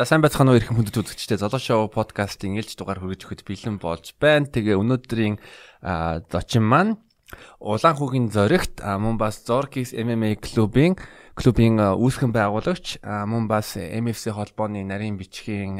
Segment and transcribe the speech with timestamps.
[0.00, 3.76] За сайн байцгаана уу ирэх хүндэт үзэгчтэй Золоо шоу подкастын ээлж дугаар хүргэж өгөхөд бэлэн
[3.76, 4.48] болж байна.
[4.48, 5.36] Тэгээ өнөөдрийн
[6.24, 6.96] зочин маань
[7.60, 10.96] Улаан хүүгийн зоригт мөн бас Zorkis MMA клубын
[11.36, 15.76] клубын үүсгэн байгуулагч мөн бас MFC холбооны нарийн бичгийн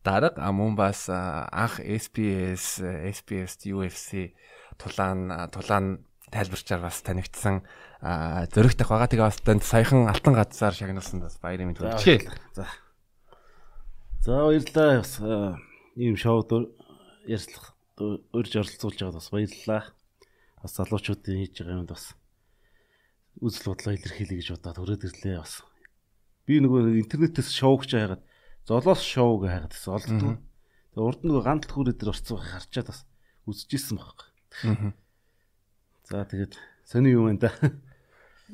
[0.00, 4.32] дарга мөн бас анх SPS SPS UFC
[4.80, 7.60] тулаан тулаан тайлбарчаар бас танигдсан
[8.00, 9.12] зөрөгтэй байгаа.
[9.12, 12.32] Тэгээ бас саяхан алтан газар шагнуулсан бас баярын мэнд хүргэе.
[12.56, 12.64] За.
[14.26, 15.06] За баярлалаа.
[15.06, 15.22] Бас
[15.94, 16.50] ийм шоуд
[17.30, 17.78] ярьслах
[18.34, 19.82] урьж оролцуулж байгаад бас баярлалаа.
[20.58, 22.18] Бас залуучуудын хийж байгаа юмд бас
[23.38, 25.62] үзэл бодлоо илэрхийлье гэж бодоод өрөөд ирлээ бас.
[26.42, 28.26] Би нөгөө интернетээс шоугч хаагаад
[28.66, 30.42] золоос шоуг хаагаад бас олддог.
[30.90, 33.06] Тэгээ урд нөгөө гандл хүрээ дээр орцсон харчаад бас
[33.46, 34.26] үзчихсэн баг.
[36.10, 37.54] За тэгээд сони юу вэ да?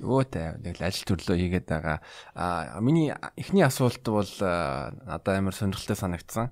[0.01, 2.01] Өөтэй нэг ажил төрлөө хийгээд байгаа.
[2.33, 6.49] А миний эхний асуулт бол надад амар сонирхолтой санагдсан.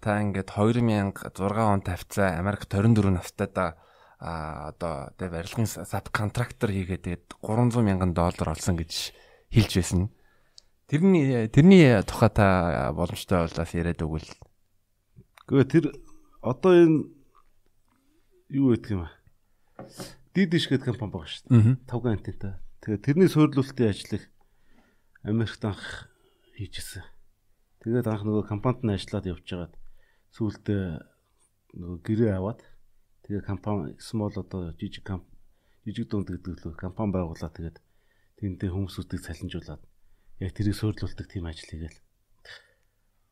[0.00, 3.76] Та ингээд 2006 онд тавьцаа Америк 24 настайда
[4.20, 9.12] а одоо тэ барилгын саб контрактор хийгээд тэгээд 300 мянган доллар олсон гэж
[9.52, 10.08] хэлж байсан.
[10.88, 14.28] Тэрний тэрний тухай та боломжтой бол бас яриад өгвөл.
[15.48, 15.84] Гэхдээ тэр
[16.40, 16.98] одоо энэ
[18.52, 19.12] юу гэдэг юм бэ?
[20.34, 21.76] Дидиш гэдэг компани байгаа шүү дээ.
[21.88, 22.60] Тавган антентай.
[22.80, 24.24] Тэгээ тэрний суйрлуулалтын ажлыг
[25.20, 26.08] Америкт анх
[26.56, 27.04] хийжсэн.
[27.84, 29.72] Тэгээд анх нөгөө компанид нь ажиллаад явжгаад
[30.32, 30.84] сүүлдээ
[31.76, 32.64] нөгөө гэрээ аваад
[33.28, 35.04] тэгээ компани small одоо жижиг
[35.84, 37.76] жижиг дунд гэдэг л компани байгуулаад тэгээд
[38.40, 39.82] тэндээ хүмүүсүүдийг цалинжуулаад
[40.40, 42.00] яг тэрийг суйрлуулдаг тийм ажил хийгээл.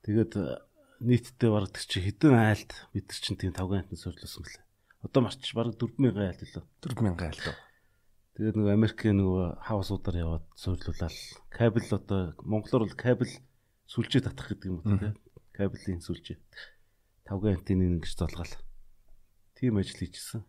[0.05, 0.33] Тэгээд
[1.01, 4.65] нийтдээ бараг тэр чи хэдэн айлт бид чинь тийм тавгаант нь суйрлуулсан гэлээ.
[5.09, 6.65] Одоо марч бараг 4000 айлт лөө.
[6.85, 7.68] 4000 айлт.
[8.39, 11.17] Тэгээд нөгөө Америкийн нөгөө хавсуудаар яваад суйрлуулаад
[11.51, 13.33] кабел одоо монголоор бол кабел
[13.91, 15.19] сүлжээ татах гэдэг юм уу тийм
[15.51, 16.39] кабелийн сүлжээ.
[17.27, 18.55] Тавгийн антенны ингэж золгаал.
[19.59, 20.47] Тийм ажил хийжсэн.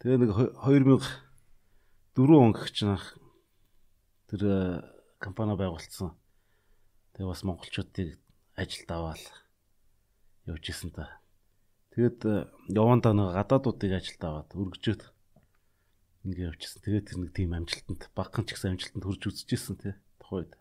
[0.00, 2.96] Тэгээ нэг 2004 он гэх чинь
[4.32, 4.80] тэр э,
[5.20, 6.16] компани байгуулсан.
[7.12, 8.16] Тэгээ бас монголчуудыг
[8.56, 9.20] ажилд аваад
[10.48, 11.20] явж исэн та.
[11.92, 15.19] Тэгээд э, явандаа нэг гадаадуудыг ажилд аваад өргөжөөд
[16.24, 16.82] ингээ явчихсан.
[16.84, 20.52] Тэгээд тэр нэг тийм амжилтанд багхан ч гэсэн амжилтанд хүрж үзчихсэн тий тухайд.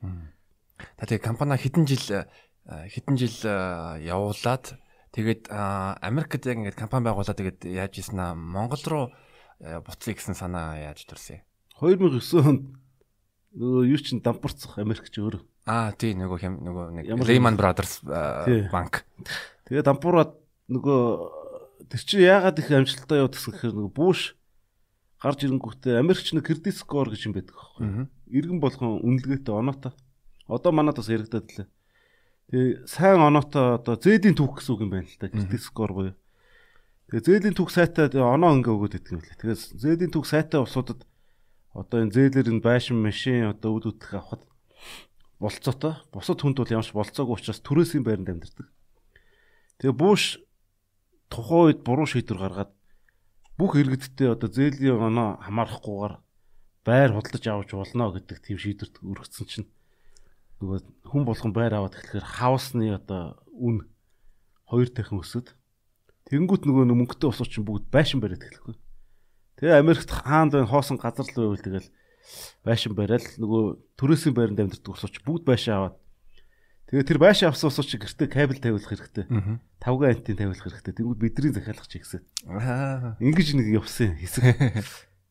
[0.00, 2.28] Та тэгээ компани хэдэн жил
[2.68, 3.38] хэдэн жил
[4.04, 4.76] явуулаад
[5.16, 9.04] тэгээд Америкт яг ингээд компани байгуулаад тэгээд яаж ийсэн аа Монгол руу
[9.58, 11.40] буцъя гэсэн санаа яаж төрсөн?
[11.80, 12.62] 2009 онд
[13.56, 15.42] нөгөө юу чин дампуурцах Америкч өөрөө.
[15.66, 18.04] Аа тий нөгөө хэм нөгөө нэг Lehman Brothers
[18.70, 19.08] банк.
[19.66, 20.36] Тэгээ дампуураад
[20.68, 21.00] нөгөө
[21.88, 24.37] тэр чи яагаад их амжилттай гэсэн гэхээр нөгөө Буш
[25.18, 28.06] гарч ирэнгүүтээ Америкч нэг кредит скор гэж юм байдаг аахгүй.
[28.30, 29.92] Иргэн болгон үнэлгээтэй оноотой.
[30.46, 31.68] Одоо манад бас яригадаад лээ.
[32.48, 35.28] Тэгээ сайн оноотой одоо зээдийн түүх гэсэн үг юм байна л та.
[35.28, 36.14] Кредит скор буюу.
[37.10, 39.40] Тэгээ зээлийн түүх сайтаа оноо ингээ өгөөд идэх юм лээ.
[39.40, 41.02] Тэгээ зээлийн түүх сайтаа усуудад
[41.72, 44.44] одоо энэ зээлэр энэ байшин машин одоо үд үдэх авахд
[45.40, 45.96] болцоотой.
[46.12, 48.68] Бусад хүнд бол ямарч болцоогүй учраас төрөөсийн байранд амьдардаг.
[49.80, 50.42] Тэгээ бууш
[51.32, 52.72] тухайн үед буруу шийдвэр гаргаад
[53.58, 56.14] бүх иргэдтэй одоо зээлийн оноо хамаарахгүйгээр
[56.86, 59.68] байр худалдаж авч болно гэдэг тийм шийдвэрт өргөцсөн чинь
[60.62, 60.78] нөгөө
[61.10, 63.90] хүн болгон байр аваад тэгэхээр хаусны одоо үн
[64.70, 65.58] хоёр дахин өсөд
[66.30, 68.76] тэгэнгүүт нөгөө мөнгөтэй усууч чинь бүгд байшин бариад эхлэхгүй.
[69.58, 71.88] Тэгээ Америкт хаанд байна хоосон газар л байвал тэгэл
[72.62, 75.96] байшин бариад нөгөө төрөөсийн байранд амьдардаг усууч бүгд байшин аваад
[76.88, 79.28] Тэгээ тэр байшин авсан усууч гэртээ кабел тавиулах хэрэгтэй.
[79.28, 80.96] 5G антен тавиулах хэрэгтэй.
[80.96, 82.24] Тэнгүүд бидний захиалах чигсээ.
[83.20, 84.56] Ингиж нэг явсан хэсэг.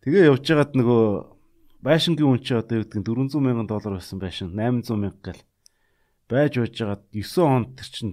[0.06, 1.01] Тэгээ явж байгаад нөгөө
[1.81, 5.41] байшингийн үн чи одоо нь 400 мянган доллар байсан байшин 800 мянга гэл
[6.29, 8.09] байж байж байгаад 9 онд тэр чин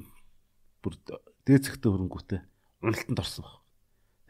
[0.80, 0.96] бүр
[1.44, 2.40] дээд зэгтээ хөрөнгөтэй
[2.80, 3.60] уналтанд орсон баг.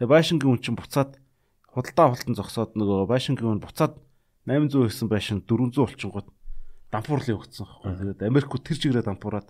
[0.02, 1.22] Тэгээ байшингийн үн чин буцаад
[1.70, 3.94] худалдаа авалтан зогсоод нөгөө байшингийн үн буцаад
[4.46, 6.28] 800 байсан байшин 400 болчихгоод
[6.92, 8.16] дампуурлын өгцсөн байхгүй.
[8.18, 9.48] Тэгээд Америкууд тэр чигээрээ дампуураад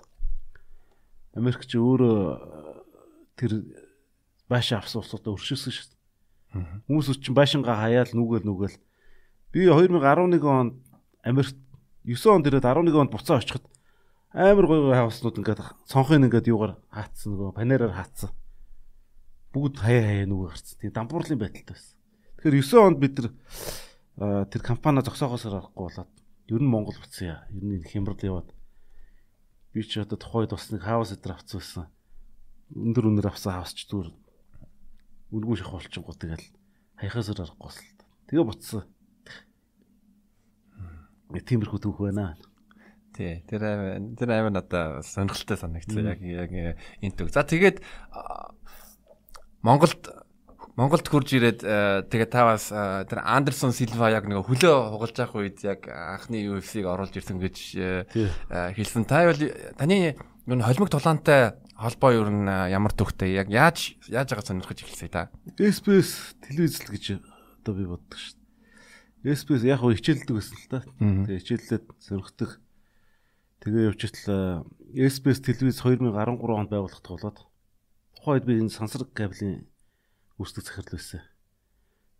[1.34, 2.38] Америк ч өөрөө э,
[3.34, 3.52] тэр
[4.46, 5.98] байшин авсан улсуудаа өршөөсөн шүү дээ.
[6.86, 8.76] Хүмүүс чинь байшингаа хаяал нүгэл нүгэл
[9.50, 10.78] би 2011 онд
[11.26, 11.58] Америк
[12.06, 13.66] 9 онд ирээд 11 онд буцаа очиход
[14.30, 18.30] амар гоё гоё хавснууд ингээд цонхын ингээд юугаар хаацсан нөгөө панераар хаацсан.
[19.50, 20.76] Бүгд хаяа хаяа нүгэ гарцсан.
[20.78, 21.94] Тийм дампуурлын байдалтай байсан.
[22.38, 26.10] Тэгэхээр 9 онд бид тэр э, тэр компани зогсоохоос аргагүй болоод
[26.49, 27.41] ер нь Монгол буцсан яа.
[27.52, 28.50] Ер нь хямрал яваад
[29.73, 31.87] би ч одоо тухайд бас нэг хаус эдэр авцсан байсан.
[32.75, 34.12] Өндөр өнөр авсан хаусч зүгээр
[35.35, 36.46] үнгүү шах болчихгоо тэгэл
[37.00, 37.87] хаяхасаар аргагүй болсон.
[38.31, 38.82] Тэгээ буцсан.
[41.35, 42.38] Тиймэрхүү түүх байна.
[43.17, 43.43] Тий.
[43.50, 43.62] Тэр
[44.14, 46.06] тэр аймаг надаа сонирхолтой санагдсан.
[46.06, 46.50] Яг яг
[47.02, 47.35] энэ төг.
[47.35, 47.82] За тэгээд
[49.64, 50.06] Монголд
[50.75, 51.62] Монголд хурж ирээд
[52.11, 56.91] тэгээ та бас тэр Андерсон Силва яг нэг хөлөө хугалж явах үед яг анхны UFC-г
[56.91, 57.56] оруулж ирсэн гэж
[58.75, 59.06] хэлсэн.
[59.06, 59.38] Та бол
[59.79, 65.15] таны юу холимог тулаантай холбоо юу н ямар төвхтэй яг яаж яаж байгаа сонирхож эхэлсэн
[65.15, 65.31] та?
[65.55, 67.05] SBS телевизэл гэж
[67.62, 68.35] одоо би боддог шүү
[69.23, 69.31] дээ.
[69.31, 70.79] SBS яг хөө хичээлдэг байсан л та.
[70.99, 72.50] Тэгээ хичээллээд сонирхдаг.
[73.62, 74.67] Тэгээ явчихлаа.
[74.91, 77.38] SBS телевиз 2013 онд байгуулагдах болоод
[78.19, 79.71] тухайд би энэ сансраг кабелийн
[80.38, 81.22] үүсдэг захирал байсан.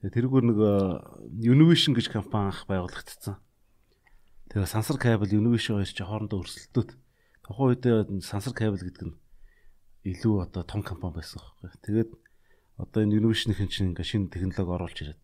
[0.05, 0.59] Тэрүүгээр нэг
[1.41, 3.41] Univision гэж компани анх байгуулагдсан.
[4.53, 6.91] Тэгээ сансар кабель Univision хоёр ч хоорондоо өрсөлдөөд
[7.41, 7.85] тухайн үед
[8.21, 9.17] сансар кабель гэдэг нь
[10.05, 11.73] илүү одоо том компани байсан байхгүй.
[11.89, 12.11] Тэгээд
[12.77, 15.21] одоо энэ Univision-ийн чинь ингээ шинэ технологи оруулж ирээд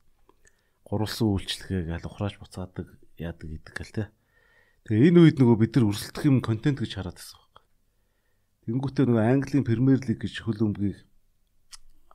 [0.88, 2.88] гурвалсан үйлчлэгийг аль ухрааж буцаадаг
[3.20, 4.04] яадаг гэдэг гэл те.
[4.88, 7.64] Тэгээ энэ үед нөгөө бид нар өрсөлдөх юм контент гэж хараад байсан байхгүй.
[8.64, 11.04] Тэнгүүтээ нөгөө Английн Премьер лиг гэж хөл өмгийг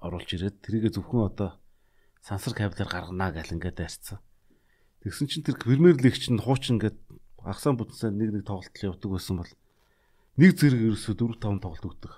[0.01, 1.49] оруулж ирээд тэрийгэ зөвхөн одоо
[2.25, 4.19] сансар кабелээр гаргана гэл ингээд дайрцсан.
[5.05, 6.97] Тэгсэн чинь тэр Премьер лиг чинь хуучин ингээд
[7.45, 9.51] агсаан бүтэнсээ нэг нэг тоглолт явдаг байсан бол
[10.41, 12.13] нэг зэрэг ерөөсөө 4 5 тоглолт өгдөг.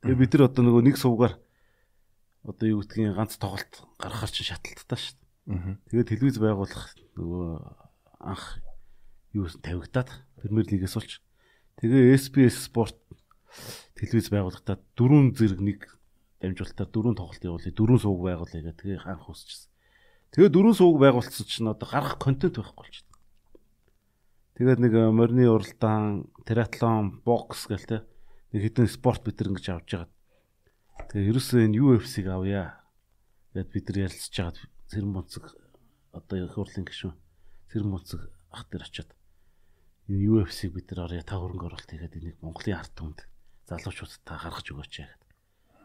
[0.00, 1.34] Тэгээ бид нар одоо нөгөө нэг сувгаар
[2.48, 5.76] одоо юу гэдгийг ганц тоглолт гаргахаар чинь шаталттай шүү дээ.
[5.92, 7.48] Тэгээд телевиз байгуулах нөгөө
[8.24, 8.44] анх
[9.36, 10.08] юу тавигдаад
[10.40, 11.20] Премьер лигээс олж
[11.80, 12.96] тэгээ SBS спорт
[13.96, 15.80] телевиз байгуулахдаа дөрвөн зэрэг нэг
[16.44, 19.70] дамжуулалтаар дөрөв тоглолт явуулъя, дөрөв сууг байгуулъя гэх тэгээ анх хүсчихсэн.
[20.36, 23.16] Тэгээ дөрөв сууг байгуулсан чинь одоо гарах контент байхгүй болчихсон.
[24.54, 27.96] Тэгээд нэг э, морины уралдаан, триатлон, бокс гэл те
[28.52, 30.12] нэг хэдэн спорт бид нар ингэж авч байгаа.
[31.10, 32.78] Тэгээ ерөөсөө энэ UFC-г авъя.
[33.50, 34.54] Гэт бид нар ярилцж байгаа
[34.94, 35.44] зэрэн бонцог
[36.14, 37.18] одоо их хурлын гишүүн
[37.74, 39.10] зэрэн бонцог ах дээр очиод
[40.06, 43.20] энэ UFC-г бид нар орё та хөрөнгө оруулалт хийгээд энийг Монголын ард түмэнд
[43.66, 45.23] залуучуудад та гаргаж өгөөч яа гэдэг.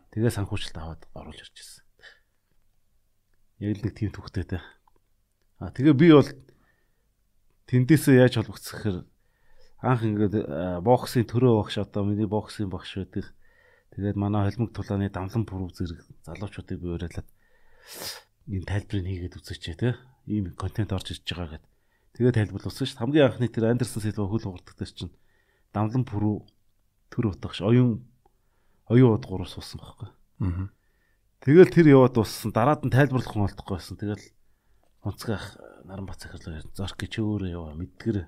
[0.09, 1.85] Тэгээ санхүүжилт аваад оруулж ирж ирсэн.
[3.61, 4.59] Яг л нэг тийм төвхтэй те.
[5.61, 6.29] А тэгээ би бол
[7.69, 8.97] тэндээсээ яаж холбогдсон гэхээр
[9.85, 10.35] анх ингээд
[10.81, 13.29] боксын төрөө багш одоо миний боксын багш байдаг.
[13.93, 17.27] Тэгээд манай холимог тулааны дамлан пүрв зэрэг залуучуудыг би уриалаад
[18.49, 19.93] энэ тайлбарыг хийгээд үзээч те.
[20.25, 21.65] Ийм контент орж ирж байгаа гэд.
[22.17, 22.99] Тэгээд тайлбарлуулсан шүү.
[23.01, 25.13] Хамгийн анхны тэр Андерсон Силва хөл хуурдаг дээр чинь
[25.73, 26.49] дамлан пүрв
[27.13, 28.05] төр утгаш оюун
[28.89, 30.09] оюун уд гурав суусан байхгүй.
[30.43, 30.67] Аа.
[31.45, 32.51] Тэгэл тэр яваад дууссан.
[32.51, 33.95] Дараад нь тайлбарлах хүн олдохгүй байсан.
[33.95, 34.25] Тэгэл
[35.05, 35.55] онцгах
[35.87, 38.27] наран бац захирлаа зорх гэж өөрөө яваа мэдгэр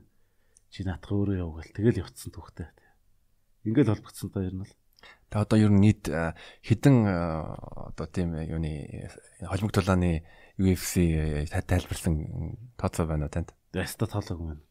[0.71, 2.71] чи наатах өөрөө яв гэл тэгэл явцсан түүхтэй.
[3.67, 4.73] Ингээл холбогдсон та ер нь л.
[5.27, 6.07] Та одоо ер нь нийт
[6.63, 6.95] хідэн
[7.91, 9.11] одоо тийм юуны
[9.43, 10.23] холимог тулааны
[10.55, 11.03] UFC
[11.51, 13.51] тайлбарсан тооцоо байна уу танд?
[13.75, 14.61] Яста тоолог юм.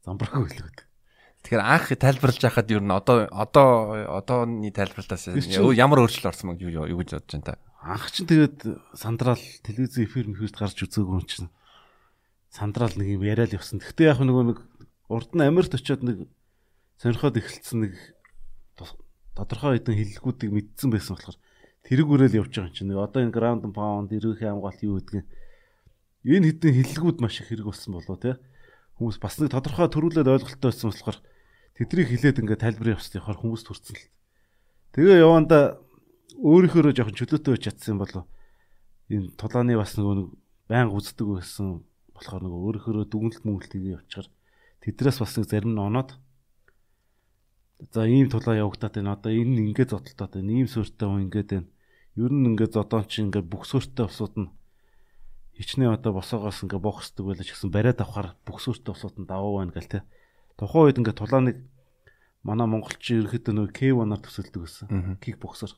[0.00, 0.88] Замбрах хөлгөд.
[1.44, 3.68] Тэгэхээр анх тайлбарлаж байхад ер нь одоо одоо
[4.16, 5.28] одооны тайлбарлалтаас
[5.76, 7.60] ямар өөрчлөлт орсон мөн юу юу гэж бодож байна та?
[7.84, 8.64] Анх чинь тэгээд
[8.96, 11.52] сандраал телевизэн эфир мэхэрд гарч үзээгүй юм чинь
[12.48, 13.76] сандраал нэг юм яриад явсан.
[13.76, 14.58] Гэхдээ яг нөгөө нэг
[15.12, 16.32] урд нь Америкт очиод нэг
[16.96, 17.92] сонирхоод эхэлсэн нэг
[19.36, 21.36] тодорхой хэдэн хиллэгүүдийг мэдсэн байсан болохоор
[21.84, 22.94] тэрэг үрэл явж байгаа юм чинь.
[22.94, 25.28] Одоо энэ ground pound, эрүүхийн хамгаалалт юу гэдгийг
[26.24, 28.38] энэ хэдэн хиллэгүүд маш их хэрэг болсон болоо те.
[28.98, 31.18] Хүмүүс бас нэг тодорхой төрүүлээд ойлголттой байсан болохоор
[31.74, 34.06] тэднийг хилээд ингээд тайлбар явуулсан яхаар хүмүүс төрцөн л.
[34.94, 35.82] Тэгээ яванда
[36.38, 38.24] өөрийнхөө жоохон чөлөөтэй байж чадсан болов.
[39.10, 40.30] Энэ тулааны бас нөгөө
[40.70, 41.82] байнга үздэг байсан
[42.14, 44.28] болохоор нөгөө өөрийнхөө дүгнэлт мүгнэлт хийгээ явчихаар
[44.86, 46.10] тэдрээс бас нэг зарим нь оноод
[47.92, 49.18] за ийм тулаа явагдаад байна.
[49.18, 50.52] Одоо энэ ингээд зодтолтоод байна.
[50.54, 51.68] Ийм суурьтай хүн ингээд байна.
[52.14, 54.48] Ер нь ингээд зодоон чи ингээд бүх суурьтай усууд нь
[55.58, 59.62] хичнээн одоо босоогоос ингээд боксдаг байлаа ч гэсэн бариад авахаар бүх суурьтай усууд нь даваа
[59.62, 60.00] байна гэл те
[60.54, 61.56] Тухайн үед ингээд тулааныг
[62.46, 65.18] манай монголчин ерөөхдөө нөгөө K1-аар төсөлдөг гэсэн.
[65.18, 65.74] Кикбоксер.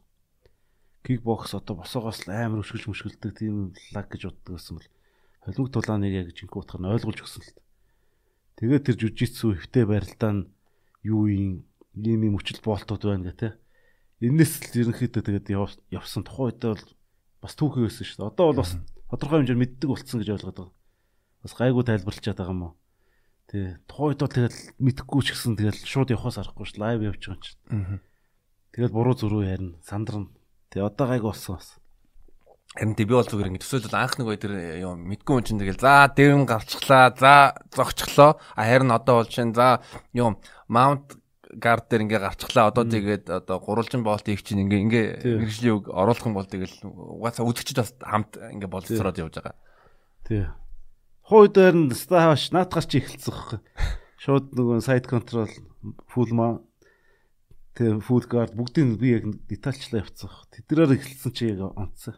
[1.00, 4.88] Кикбокс одоо босоогоос амар өшгөлж мөшгөлдөг тийм лаг гэж боддог гэсэн бол
[5.48, 7.56] холимог тулааныг яг жинхэнэ утгаар нь ойлгуулж өгсөн л.
[8.60, 10.48] Тэгээд тэр жүжигцүү хөвтэй барилдаа нь
[11.08, 11.64] юу юм
[11.96, 13.48] ийм юм өчл боолтууд байна гэх те.
[14.20, 15.56] Энээс л ерөнхийдөө тэгээд
[15.88, 16.84] явсан тухайн үед бол
[17.40, 18.28] бас түүхий байсан шүү дээ.
[18.28, 18.76] Одоо бол бас
[19.10, 20.74] тодорхой хэмжээр мэддэг болцсон гэж ойлгоод байгаа.
[21.42, 22.74] Бас гайгүй тайлбарлачаад байгаа юм уу?
[23.46, 23.78] Тий.
[23.86, 27.42] Тухайд бол тэгэл мэдхгүй ч гэсэн тэгэл шууд явахаас аргагүй ш лайв явж байгаа юм
[27.46, 27.60] чинь.
[27.70, 27.98] Аа.
[28.74, 30.34] Тэгэл буруу зөрүү ярина, сандрна.
[30.74, 31.78] Тий одоо гайг болсон бас.
[32.74, 35.62] Харин тий би бол зүгээр ингэ төсөөлөл анх нэг бай тэр юм мэдгүй юм чинь
[35.62, 38.36] тэгэл за дээр нь гарчглаа, за зогчглоо.
[38.58, 41.14] А харин одоо бол чинь за юм маунт
[41.56, 42.68] гард дээр ингээ гарчглаа.
[42.68, 46.84] Одоо тэгээд одоо гурвалжин боолт их чинь ингээ ингээ мэрэгжлийн үг оруулах юм бол тэгэл
[46.84, 49.56] угаасаа үзэгчд бас хамт ингээ боловсроод явж байгаа.
[50.28, 50.44] Тий.
[51.26, 53.60] Хойд дээр нь стааш наатгаар чи эхэлсэн байхгүй.
[54.20, 55.50] Шууд нөгөө сайт контрол
[56.06, 56.62] фулма
[57.74, 60.30] тэгээ фул гард бүгдийг би яг детальчлаа явцсан.
[60.54, 62.16] Тэднээр эхэлсэн чи яг онцсон.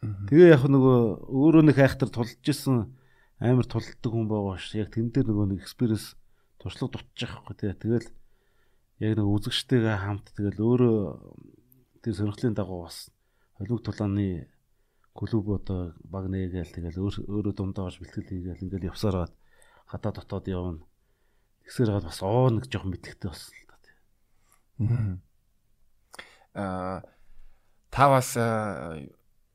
[0.00, 2.92] Тэгээ яг нөгөө өөрөө нэг хайхтар тулж исэн
[3.40, 4.76] амар тулдаг хүн байгаа ш.
[4.76, 6.16] Яг тэн дээр нөгөө нэг экспириенс
[6.60, 7.80] туршлага дутчих байхгүй тэгээ.
[7.84, 8.08] Тэгэл
[9.00, 10.98] яг нэг үзэгчтэйгээ хамт тэгэл өөрөө
[12.04, 13.08] тэр сонирхлын дагуу бас
[13.56, 14.48] холимог тулааны
[15.16, 19.32] клуб одоо баг нээгээл тэгэл өөрөө дундаа орж бэлтгэл хийгээл ингээл явсараад
[19.90, 20.84] хадаа дотоод явна.
[21.64, 23.76] Тэгсээр гад бас оо нэг жоохон мэдлэгтэй болсон л да.
[26.54, 27.02] Аа
[27.90, 28.36] та бас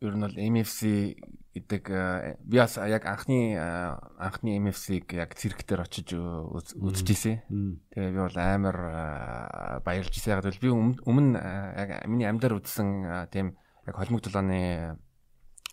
[0.02, 1.16] ер нь бол MFC
[1.56, 1.84] гэдэг
[2.44, 7.40] би бас яг анхны анхны MFC-г яг цирктер очиж үзчихсэн.
[7.96, 8.78] Тэгээ би бол амар
[9.88, 10.36] баярлж ирсэн.
[10.36, 13.56] Яг би өмнө яг миний амьдаар үзсэн тийм
[13.88, 15.00] яг холимог дулааны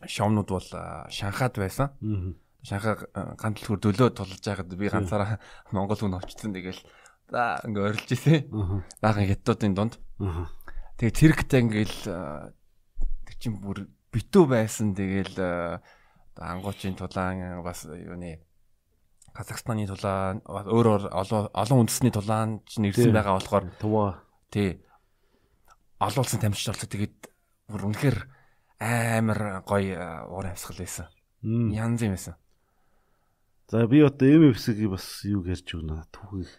[0.06, 0.68] шоунууд бол
[1.10, 1.90] Шанхад байсан.
[2.62, 2.94] Шанхай
[3.34, 5.42] ганц төлхөр дөлөө тулж байгаад би ганцаараа
[5.74, 6.54] Монгол хүн очсон.
[6.54, 6.78] Тэгэл
[7.26, 8.46] за ингээ орилж ирсэн.
[9.02, 9.98] Баахан хятадуудын дунд.
[10.94, 14.94] Тэгээ цирктэй ингээл тэг чин бүр битүү байсан.
[14.94, 15.80] Тэгэл
[16.36, 18.40] ангуучийн тулаан бас юуны
[19.32, 24.10] Казахстаны тулаан өөр олон олон үндэсний тулаан ч нэрсэн байгаа болохоор туваа
[24.52, 24.84] тий
[25.96, 27.16] олон улсын тамирчид болоо тэгээд
[27.72, 28.18] бүр үнэхээр
[28.76, 31.08] амар гоё уур амьсгал байсан.
[31.42, 32.36] Янз юм байсан.
[33.72, 36.52] За би одоо MFC-ийг бас юу ярьж өгнө түүхийг.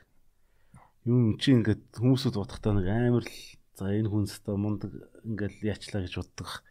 [1.06, 3.38] Юм чи ингээд хүмүүсүүд бодохдоо нэг амар л
[3.78, 6.66] за энэ хүн зөв мундаг ингээд яачлаа гэж боддог.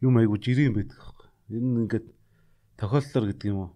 [0.00, 1.00] Юм айгу жирийн байдаг.
[1.48, 2.06] Энэ ингээд
[2.76, 3.70] тохиоллоор гэдэг юм уу?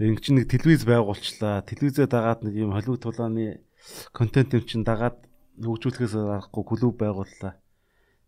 [0.00, 1.64] Ингэ чи нэг телевиз байгуулчлаа.
[1.64, 3.60] Телевизээ дагаад нэг юм холимог тулааны
[4.12, 5.24] контент юм чин дагаад
[5.60, 7.60] хөгжүүлэхээс аргагүй клуб байгууллаа.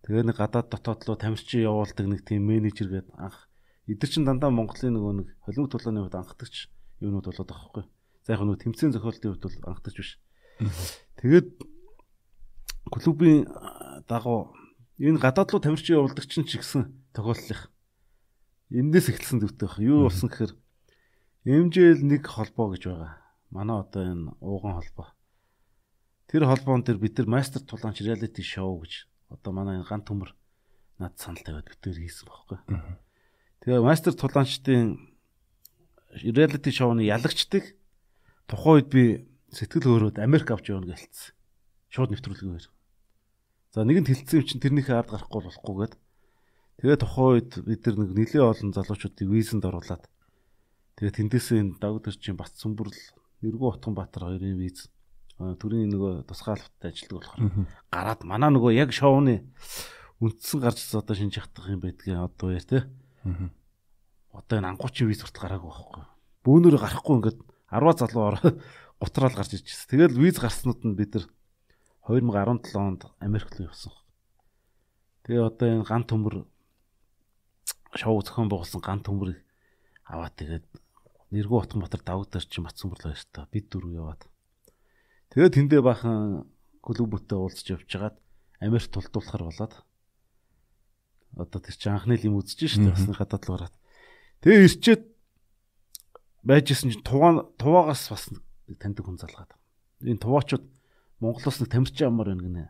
[0.05, 3.49] Тэгээ нэг гадаад дотоод руу тамирчин явуулдаг нэг тийм менежер гээд анх
[3.89, 6.69] эдгэр чин дандаа Монголын нөгөө нэг холимог тулааны хувьд анхдагч
[7.01, 7.85] юмнууд болоод байгаа хгүй.
[8.25, 10.11] За яг нөгөө тэмцээн зохиолтын хувьд бол анхдагч биш.
[11.21, 11.49] Тэгээд
[12.93, 13.49] клубын
[14.09, 14.53] дагуу
[14.99, 17.71] энэ гадаад руу тамирчин явуулдаг чинь ч гэсэн тохиоллох.
[18.75, 19.79] Эндээс эхэлсэн дэвтэй баг.
[19.79, 20.53] Юу болсон гэхээр
[21.47, 23.15] MJL нэг холбоо гэж байгаа.
[23.55, 25.15] Манай одоо энэ ууган холбоо.
[26.29, 30.37] Тэр холбоон дээр бид нар мастер тулаанч реалити шоу гэж одоо манай ган төмөр
[31.01, 32.59] над санал тавиад бүтээр хийсэн байхгүй.
[33.65, 34.99] Тэгээ мастер тулаанчдын
[36.21, 37.65] реалити шоуны ялагчдаг
[38.45, 39.05] тухайн үед би
[39.55, 41.33] сэтгэл хөөрөөд Америк авч явна гэлцсэн.
[41.89, 42.67] Шууд нэвтрүүлгээр.
[43.73, 45.95] За нэг нь тэлцсэн юм чинь тэрнийхээ ард гарахгүй болохгүй гээд
[46.81, 50.05] тэгээ тухайн үед бид нар нэг нэлээ олон залуучуудыг визэнд оруулаад
[50.97, 52.97] тэгээ тэндээсээ энэ дагвдэрчийн бац сүмбэрл
[53.45, 54.89] Нэргүү Утган Баатар хоёрын виз
[55.39, 59.47] төрийн нөгөө тусгаалалттай ажилладаг болохоор гараад манай нөгөө яг шоуны
[60.19, 62.79] үндсэн гарч одоо шинж хатах юм байдгийн одоо яар те
[64.35, 66.05] одоо энэ ангуучийн виз хүртэл гараагүй байхгүй.
[66.43, 67.39] Бөөнөр гарахгүй ингээд
[67.71, 68.51] 10 залуу ороо
[69.03, 69.95] гутраал гарч ирчихсэн.
[69.95, 71.27] Тэгэл виз гарснууд нь бид нар
[72.09, 73.93] 2017 онд Америк руу явсан.
[75.29, 76.49] Тэгээ одоо энэ ган төмөр
[77.93, 79.45] шоу зохион байгуулсан ган төмөрийг
[80.09, 80.65] аваад тэгээд
[81.29, 83.45] Нэргүү Утганбатар давгдар чи Матсүмбөрлөө ёстой.
[83.53, 84.25] Бид дөрөв яваад.
[85.37, 86.49] Тэгээд тэндээ бахан
[86.81, 88.17] клубүүдтэй уулзч явжгаад
[88.65, 89.75] Америк тулдуулахар болоод
[91.37, 93.77] одоо тэр чинь анхны юм үзэж штэ бас гадаад руу гараад.
[94.41, 95.03] Тэгээ ирчээд
[96.49, 98.33] байжсэн чинь туваа туваагаас бас
[98.81, 99.53] таньдаг хүн залгаад.
[100.01, 100.65] Энэ туваачууд
[101.21, 102.65] Монголоос нэг тамирчин амар байна гинэ.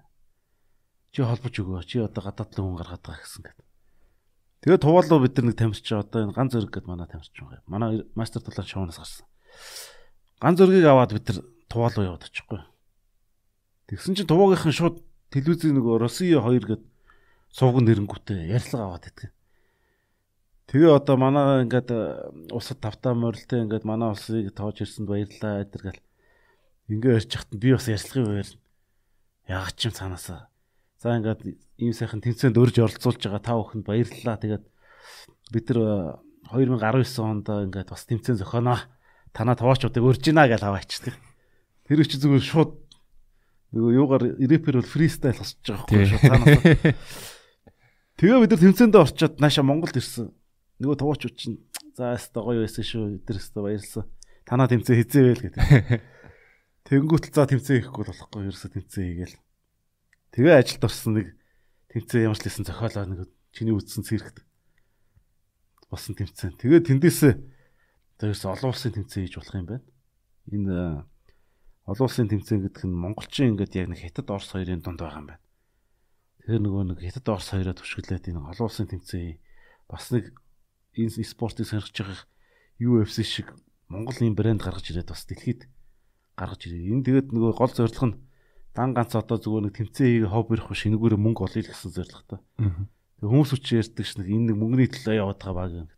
[1.12, 1.84] Чи холбож өгөө.
[1.84, 3.66] Чи одоо гадаад руу хүн гаргаад байгаа гэсэн гэдэг.
[4.64, 7.62] Тэгээ туваалуу бид нар нэг тамирчин одоо энэ ганц зөрөг гэдэг манай тамирчин байгаа.
[7.70, 9.26] Манай мастер талаар шоунаас гарсан.
[10.40, 11.38] Ганц зөргийг аваад бид нар
[11.70, 12.60] туваалуу яваад очихгүй.
[13.88, 14.96] Тэгсэн чинь туваагийнхан шууд
[15.30, 16.82] телевизийн нөгөө Россия 2 гэдэг
[17.52, 19.32] сувган нэрэнгүүтээ ярьцлага аваад идэх.
[20.68, 22.00] Тэгээ одоо манай ингээд э,
[22.52, 26.02] усад тавтаа морилтэй ингээд манай улсыг тоож ирсэнд баярлалаа гэдэр гэл.
[26.88, 28.60] Ингээ ярьж хахад би бас ярьцлагын баярна.
[29.44, 30.48] Яг ч юм цаанаасаа.
[30.98, 31.44] За ингээд
[31.76, 34.40] ийм сайхан тэнцээнд өрж оролцуулж байгаа та бүхэнд баярлалаа.
[34.40, 34.64] Тэгээд
[35.52, 38.80] бид нар 2019 э, онд ингээд бас тэмцээн зохионоо.
[39.36, 41.14] Танаа таваачуудыг өрж гинэ гэж аваачдаг.
[41.84, 42.72] Тэр их зүгээр шууд
[43.76, 46.96] нөгөө юугаар рэпер бол фристайл хосч байгаа байхгүй шүү цаанаас.
[48.16, 50.32] Тэгээ бид нар тэмцээндээ орчоод нааша Монголд ирсэн.
[50.80, 51.60] Нөгөө туугчууд чинь
[51.92, 53.20] за яста гоё байсан шүү.
[53.20, 54.04] Эдгээр яста баярлсан.
[54.48, 55.62] Танаа тэмцээ хизээвэл гэдэг.
[56.88, 59.36] Тэнгүүтэл за тэмцээ хийхгүй болохгүй ерөөсө тэмцээ хийгээл.
[60.32, 61.36] Тэгээ ажилд орсон нэг
[61.92, 63.20] тэмцээ ямар ч лсэн зохиолоо нэг
[63.52, 64.40] чиний үдсэн цэрэгт
[65.92, 66.56] болсон тэмцээн.
[66.56, 67.32] Тэгээ тэндээсээ
[68.16, 69.84] тэрс олон улсын тэмцээн хийж болох юм байна.
[70.48, 70.76] Энэ
[71.92, 75.28] олон улсын тэмцээн гэдэг нь монголчин ингээд яг нэг хятад орос хоёрын дунд байгаа юм
[75.28, 75.44] байна.
[76.40, 79.36] Тэгэхээр нөгөө нэг хятад орос хоёроо түшгэлээд энэ олон улсын тэмцээн
[79.92, 80.32] бас нэг
[80.96, 82.24] энэ спортыг сонирхож байгаа
[82.80, 83.52] UFC шиг
[83.92, 85.68] Монгол ийм брэнд гаргаж ирээд бас дэлхийд
[86.38, 86.94] гаргаж ирээ.
[86.94, 88.16] Энэ тэгээд нөгөө гол зорилго нь
[88.78, 92.40] дан ганц одоо зүгээр нэг тэмцээн хийгээ хоб ирэх биш энэгээр мөнгө олъё гэсэн зорилготой.
[93.18, 95.88] Тэг хүмүүс үчи ярьдаг ш нэг энэ нэг мөнгөний төлөө яваад байгаа баг юм.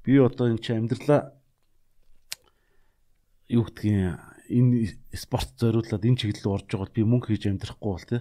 [0.00, 1.36] Би одоо энэ чи амьдралаа
[3.52, 4.16] юу гэдгийг
[4.48, 8.20] энэ спорт зориулаад энэ чиглэл орж байгаа бол би мөнгө хийж амьдрахгүй бол тий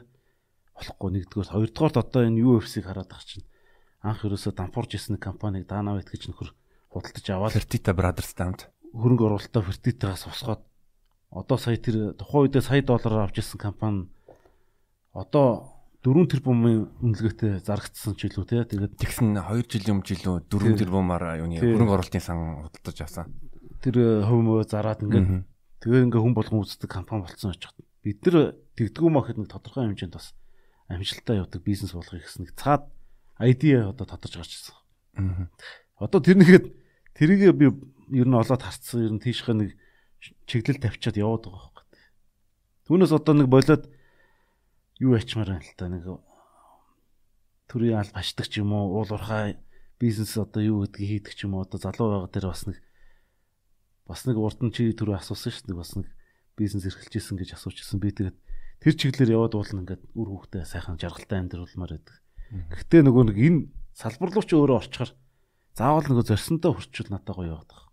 [0.76, 3.48] болохгүй нэгдүгээр хоёрдугаар одоо энэ UFC-г хараад ах чинь
[4.04, 6.52] анх ерөөсө дампуурж исэн компаниг Dynamite гэж нөхөр
[6.92, 10.62] худалдаж аваад Fertita Brothers тамд хөрөнгө оруулалтаа Fertita-гаас босгоод
[11.32, 14.08] одоо сая тэр тухайн үедээ сая доллараар авч ирсэн компани
[15.12, 20.80] одоо 4 тэрбумын үнэлгээтэй зарагдсан ч илүү тий тэгээд тэгсэн 2 жилийн өмнө жилүү 4
[20.80, 23.34] тэрбумаар юуны хөрөнгө оруулалтын сан худалдаж авсан.
[23.84, 25.44] Тэр хөвмөө зараад ингээд
[25.84, 27.76] тэгээд ингээ хүн болгон үздэг компани болцсон очих.
[28.06, 30.32] Бид нар тэгдгүү махад нэг тодорхой хэмжээнд бас
[30.88, 32.88] амжилттай явдаг бизнес болгохыг гэсэн нэг цаад
[33.42, 35.50] ID одоо тодорч гарч ирсэн.
[36.00, 36.66] Одоо тэр нэгэд
[37.18, 37.68] тэрийг би
[38.16, 39.76] ер нь олоод харцсан ер нь тийшхэ нэг
[40.20, 41.86] чиглэл тавьчаад яваад байгаа байхгүй.
[42.88, 43.84] Түүнээс одоо нэг болоод
[45.00, 46.04] юу ячмаар байна л та нэг
[47.68, 49.60] төрийн аль башдаг ч юм уу уул уурхай
[50.00, 52.78] бизнес одоо юу гэдгийг хийдэг ч юм уу одоо залуу байгаа дээр бас нэг
[54.08, 56.08] бас нэг урд нь чи төрөө асуусан шүү дээ бас нэг
[56.56, 58.38] бизнес эрхэлж исэн гэж асуучсан би тэгээд
[58.82, 62.18] тэр чиглэлээр яваад уулна ингээд үр хөвгтэй сайхан жаргалтай амьдруулмаар байдаг.
[62.72, 63.60] Гэхдээ нөгөө нэг энэ
[63.98, 65.12] салбар руу ч өөрөө орчихор
[65.76, 67.87] заавал нөгөө зорсонтой хүрчүүл надад гоё яваад байгаа.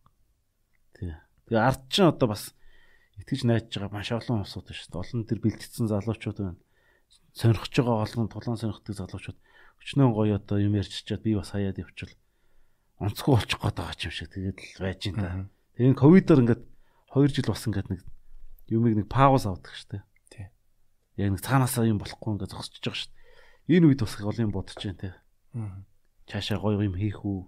[1.46, 1.54] Тий.
[1.54, 2.52] Тэгээ ард чинь одоо бас
[3.20, 5.00] итгэж найдаж байгаа маш олон усуд шүү дээ.
[5.00, 6.60] Олон тэр бэлтгэсэн залуучууд байна.
[7.36, 9.38] Сонирхож байгаа олон тулаан сонирхдаг залуучууд
[9.84, 12.16] өчнөө гоё одоо юм ярьж чад би бас хаяад явчихвал
[12.98, 15.48] онцгой болчих гээд байгаа юм шиг тэгээд л байж ин та.
[15.76, 16.62] Тэгээ энэ ковидоор ингээд
[17.12, 18.00] 2 жил бас ингээд нэг
[18.72, 20.04] юмыг нэг пауз авдаг шүү дээ
[21.16, 23.74] яг нэг цаанаасаа юм болохгүй ингээ зогсож байгаа шүү дээ.
[23.78, 25.14] Энэ үед бас гол юм бодож जैन те.
[26.26, 27.46] Чаашаа гоё юм хийх үү?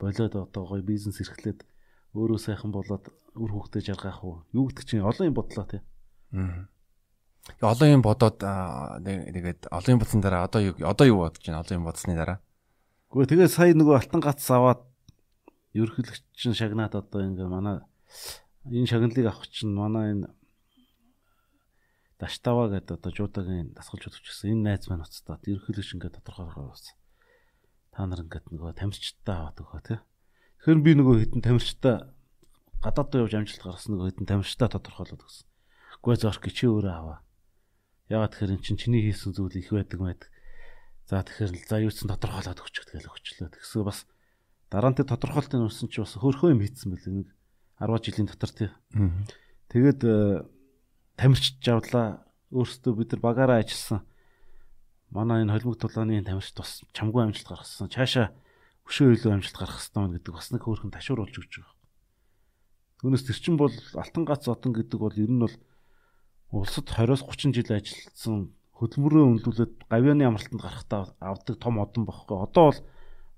[0.00, 1.60] Болоод одоо гоё бизнес эрхлээд
[2.12, 4.44] өөрөө сайхан болоод үр хөвгтэй жаргах уу?
[4.52, 5.80] Юу гэдэг чинь олон юм бодлоо те.
[7.60, 11.64] олон юм бодоод тэгээд олон юм бодсон дараа одоо юу одоо юу бодож байна?
[11.64, 12.38] олон юм бодсны дараа.
[13.10, 14.84] Гэхдээ тэгээ сая нөгөө алтан гац аваад
[16.36, 17.80] чинь шагнаад одоо ингээ манай
[18.68, 20.28] энэ шагналыг авах чинь манай энэ
[22.22, 26.94] Даштава гэдэг одоо жуудагийн дасгалжууд өчсөн энэ найз маань уцтаад ерөнхийдөө ингээд тодорхойлгоо бас
[27.90, 29.98] та нар ингээд нөгөө тамирчтай аваад өгөө тий.
[30.62, 32.06] Тэгэхээр би нөгөө хитэн тамирчтай
[32.86, 35.46] гадаад руу явж амжилт гаргасан нөгөө хитэн тамирчтай тодорхойлоод өгсөн.
[35.98, 37.18] Үгүй зорх чи өөрөө аваа.
[38.06, 40.22] Яагаад тэгэхээр эн чинь чиний хийсэн зүйл их байдаг мэд.
[41.10, 43.50] За тэгэхээр за юу ч тодорхойлоод өгч гэдгээл өгчлөө.
[43.58, 44.06] Тэгсээ бас
[44.70, 47.28] дараа нь тэ тодорхойлтын унсан чи бас хөрхөө юм хийцэн байл нэг
[47.82, 48.70] 10 жилийн дотор тий.
[49.66, 50.00] Тэгээд
[51.18, 52.22] тамирчиж явдлаа.
[52.54, 54.06] Өөрсдөө бид нар багаараа ажилласан.
[55.10, 57.90] Манай энэ холимог тулааны тамирчид бас чамгүй амжилт гаргасан.
[57.90, 58.30] Чаашаа
[58.88, 61.76] өшөө илүү амжилт гаргах хэрэгтэй гэдэг бас нэг хөөрхөн ташууруулж өгч байгаа.
[63.02, 65.56] Түүнээс тэр чинь бол алтан гац одон гэдэг бол ер нь бол
[66.52, 72.38] улсад 20-оос 30 жил ажилласан хөдөлмөрөө өнлүүлээд гавьяаны амралтанд гарахтаа авдаг том одон бохгүй.
[72.38, 72.80] Одоо бол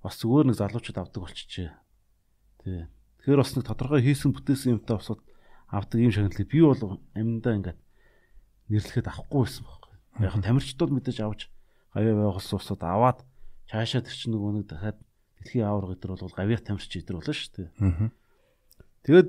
[0.04, 1.70] бас зүгээр нэг залуучууд авдаг болчихжээ.
[2.64, 2.88] Тий.
[3.24, 5.20] Тэгэхээр бас нэг тодорхой хийсэн бүтээсэн юмтай босоод
[5.68, 7.80] авдаг юм шагналыг би бол амьдаа ингээд
[8.68, 9.94] нэрлэхэд авахгүй байсан байхгүй.
[10.24, 11.40] Яг тамирчдууд мэдээж авч
[11.92, 13.18] гавьяа байгуулсан усууд аваад
[13.68, 14.98] цаашаа тэр чинь нөгөө нэг дахиад
[15.42, 18.10] дэлхийн авраг гэдэр бол гавьяа тамирч идэр болно шүү дээ.
[19.04, 19.28] Тэгээд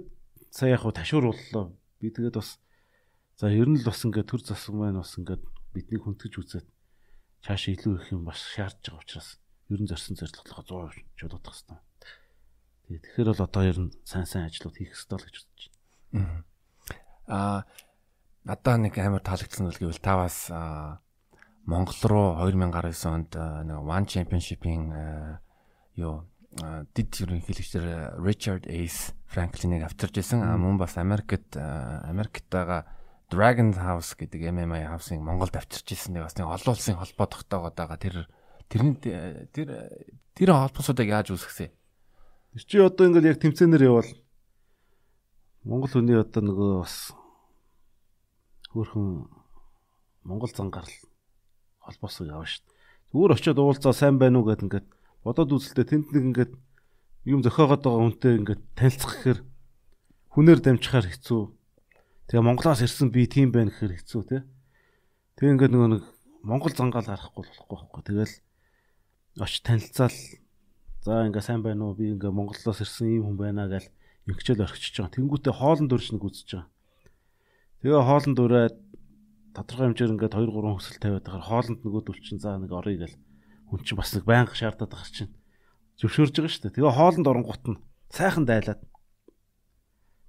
[0.52, 1.74] сая яг хуу ташуурууллаа.
[2.00, 2.60] Би тэгээд бас
[3.40, 5.44] за ер нь л бас ингээд төр засаг маань бас ингээд
[5.76, 6.68] бидний хүндгэж үзээд
[7.44, 9.30] цаашаа илүү их юм бас шаардж байгаа учраас
[9.68, 11.80] ер нь зорсон зорилгоо 100% чөлөөдөх хэрэгтэй.
[12.86, 15.64] Тэгээд тэгэхээр бол одоо ер нь сайн сайн ажлууд хийх хэрэгтэй л гэж бодож
[16.14, 16.44] байна.
[17.28, 17.60] Аа
[18.46, 20.48] надаа нэг амар таалагдсан үйл гэвэл та бас
[21.66, 24.94] Монгол руу 2019 онд нэг One Championship-ийн
[25.96, 26.24] юу
[26.96, 30.44] дид ерөнхийлөгчдөр Richard Ace Franklin-ыг авчирч исэн.
[30.60, 32.88] Мөн бас Америкт Америкт байгаа
[33.28, 36.16] Dragon House гэдэг MMA house-ыг Монголд авчирч исэн.
[36.16, 38.00] Нэг бас нэг олон улсын холбоо тогтоогоод байгаа.
[38.00, 38.16] Тэр
[38.72, 38.96] тэрний
[39.52, 39.68] тэр
[40.32, 41.74] тэр холбоосуудыг яаж үүсгэсэн?
[42.56, 44.12] Тэр чи одоо ингээл яг тэмцээнээр явал
[45.66, 47.12] Монгол хүний одоо нөгөө бас
[48.72, 49.28] хөөхөн
[50.24, 50.88] Монгол зангаар
[51.84, 52.76] холбоосоо явна шүү дээ.
[53.12, 54.88] Зүгээр очиод уулзаа сайн байна уу гэд ингээд
[55.26, 56.54] бодоод үзэлтэй тэнд нэг ингээд
[57.26, 59.40] юм зохиогоод байгаа хүнтэй ингээд танилцах гэхээр
[60.38, 61.42] хүнээр дамжихаар хэцүү.
[62.30, 64.42] Тэгээ Монголоос ирсэн би тийм байна гэхээр хэцүү тий.
[65.42, 66.04] Тэгээ ингээд нөгөө нэг
[66.46, 68.02] Монгол зангаал гарахгүй болохгүй байхгүй.
[68.06, 68.34] Тэгэл
[69.42, 70.18] очиж танилцаал
[71.02, 73.90] за ингээ сайн байна уу би ингээ Монголоос ирсэн ийм хүн байна гэл
[74.30, 75.16] ингэчэл орхичиж байгаа.
[75.18, 76.70] Тэнгүүтээ хоолн дөрж нэг үзэж байгаа.
[77.82, 78.76] Тэгээ хоолн дөрөөд
[79.58, 81.50] тодорхой хэмжээр ингээд 2 3 хөсөл тавиад байгаа.
[81.50, 83.18] Хоолнд нөгөөдөл чинь за нэг орё гэл
[83.70, 85.34] хүн чинь бас нэг байнга шаардаад байгаа чинь
[86.00, 86.76] зөвшөөрж байгаа шүү дээ.
[86.80, 88.82] Тэгээ хоолнд оронгууд нь сайхан дайлаад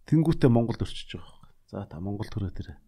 [0.07, 1.53] тэнгуүтээ Монголд өрчөж байгаа хэрэг.
[1.71, 2.79] За та Монгол төрөө тэрэ.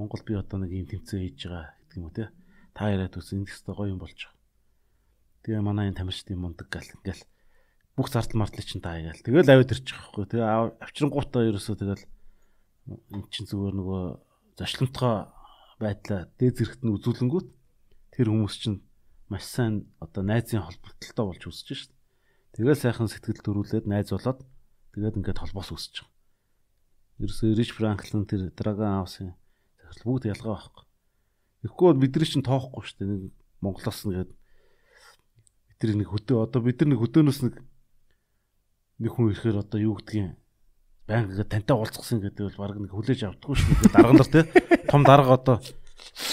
[0.00, 2.32] Монгол би одоо нэг юм тэмцээн хийж байгаа гэдэг юм уу те.
[2.72, 4.36] Та яриад үзсэн энэ тест гоё юм болж байгаа.
[5.44, 7.24] Тэгээ манай энэ тамирчдын мундаг гал ингээл
[7.98, 9.20] бүх зардал мартлыг чинь таа ягаал.
[9.20, 10.24] Тэгэл аваад ирчих واخгүй.
[10.32, 10.46] Тэгээ
[10.80, 12.04] авчирнгуудаа ерөөсөө тэгэл
[13.12, 14.02] эн чинь зүгээр нөгөө
[14.56, 15.16] зочлонтгой
[15.82, 17.48] байдлаа дээд зэрэгт нь үзүүлэнгүүт
[18.16, 18.78] тэр хүмүүс чинь
[19.28, 21.92] маш сайн одоо найзын холбогдолтой болж үсэж шít.
[22.56, 24.40] Тэгэл сайхан сэтгэл төрүүлээд найз болоод
[24.96, 26.16] тэгээд ингээд холбоос үсэж байгаа.
[27.20, 29.36] Ерөөсөө Рич Франклин тэр Драгон Хаусын
[29.76, 30.84] захирал бүгд ялгаа байхгүй.
[31.62, 33.08] Тэгэхгүй бол бидний чинь тоохгүй шүү дээ.
[33.10, 33.22] Нэг
[33.60, 34.30] Монголоос нэгээд
[35.76, 37.54] бидний нэг хөдөө одоо бид нар нэг хөдөөнөөс нэг
[39.02, 40.38] нэг хүн ирэхээр одоо юу гэдгийг
[41.06, 43.92] байнга тантай уулзсан гэдэг бол баг нэг хүлээж авдаггүй шүү дээ.
[43.94, 44.40] Дарга нар те
[44.90, 45.56] том дарга одоо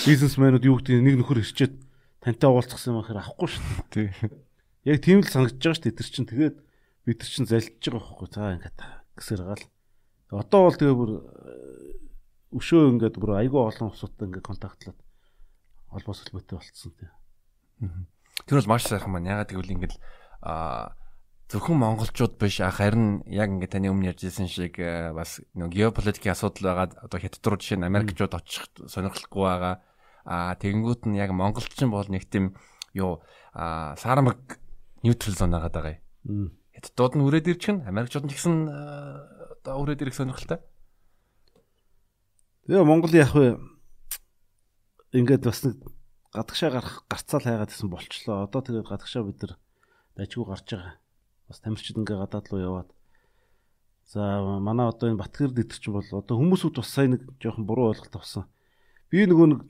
[0.05, 1.73] бизнесмэнүүд юу гэдгийг нэг нөхөр ирчээд
[2.25, 4.09] тантай уулзсан юм ахаар авахгүй шүү дээ.
[4.89, 5.97] Яг тийм л санагдаж байгаа шүү дээ.
[6.01, 6.57] Тэр чинь тэгээд
[7.05, 8.27] бид нар чинь залж байгаа байхгүй.
[8.33, 8.79] За ингээд
[9.13, 9.65] гэсэр гал.
[10.33, 11.11] Одоо бол тэгээ бүр
[12.57, 14.97] өшөө ингээд бүр айгүй олон усуудтай ингээд контактлаад
[15.93, 17.09] холбоос холбоотой болцсон тий.
[18.49, 19.37] Тэр бол маш сайхан байна.
[19.37, 19.95] Ягаад гэвэл ингээд
[20.41, 20.97] а
[21.45, 24.81] зөвхөн монголчууд биш харин яг ингээд таны өмнө ярьжсэн шиг
[25.13, 27.05] бас нэг геополитикийн асуудал байгаа.
[27.05, 29.75] Одоо хятад руу жишээ нь Америкчууд очих сонирхолтой байгаа.
[30.25, 32.57] А тэгэнгүүт нь яг монголчин бол нэг тийм
[32.97, 33.21] юу
[33.53, 34.57] а сармаг
[35.05, 35.95] ньютрал зон байгаа даа.
[36.73, 40.59] Хятадууд нь үрээд ирчихэн Америкчууд нь гэсэн одоо өрөөд ирэх сонирхолтой.
[42.65, 43.61] Тэгээ Монгол яг вэ
[45.13, 45.77] ингээд бас нэг
[46.33, 48.49] гадагшаа гарах гарцаал хайгаад исэн болчлоо.
[48.49, 49.53] Одоо тэгээд гадагшаа бид нар
[50.17, 50.97] дайггүй гарч байгаа.
[51.47, 52.89] Бас тамирчид ингээ гадаад руу яваад.
[54.09, 57.93] За манай одоо энэ Батгэр дэвтэр чинь бол одоо хүмүүсүүд бас сайн нэг жоохон буруу
[57.93, 58.49] ойлголт авсан.
[59.09, 59.61] Би нөгөө нэг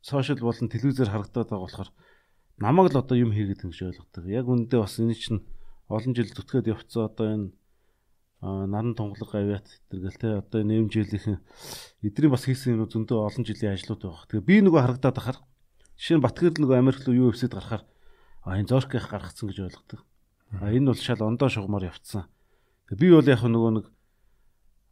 [0.00, 1.90] сошиал болон телевизээр харагдаад байгаа болохоор
[2.60, 4.24] намайг л одоо юм хийгээд ингэж ойлгодог.
[4.28, 5.40] Яг үүндээ бас энэ чинь
[5.88, 7.48] олон жил зүтгээд явцсан одоо энэ
[8.40, 11.40] наран тунгалаг авиат тэргээл те одоо нэм жилийнхэн
[12.00, 14.28] эдний бас хийсэн юм зөндөө олон жилийн ажлууд байгаа.
[14.32, 15.38] Тэгээ би нөгөө харагдаад ахаар
[16.00, 17.84] жишээ нь Батгэрл нөгөө Америк руу UFC-д гарахаар
[18.48, 20.00] а энэ зорких гаргацсан гэж ойлгодог.
[20.56, 22.24] А энэ бол шал ондоо шугамар явцсан.
[22.88, 23.86] Би бол яг нөгөө нэг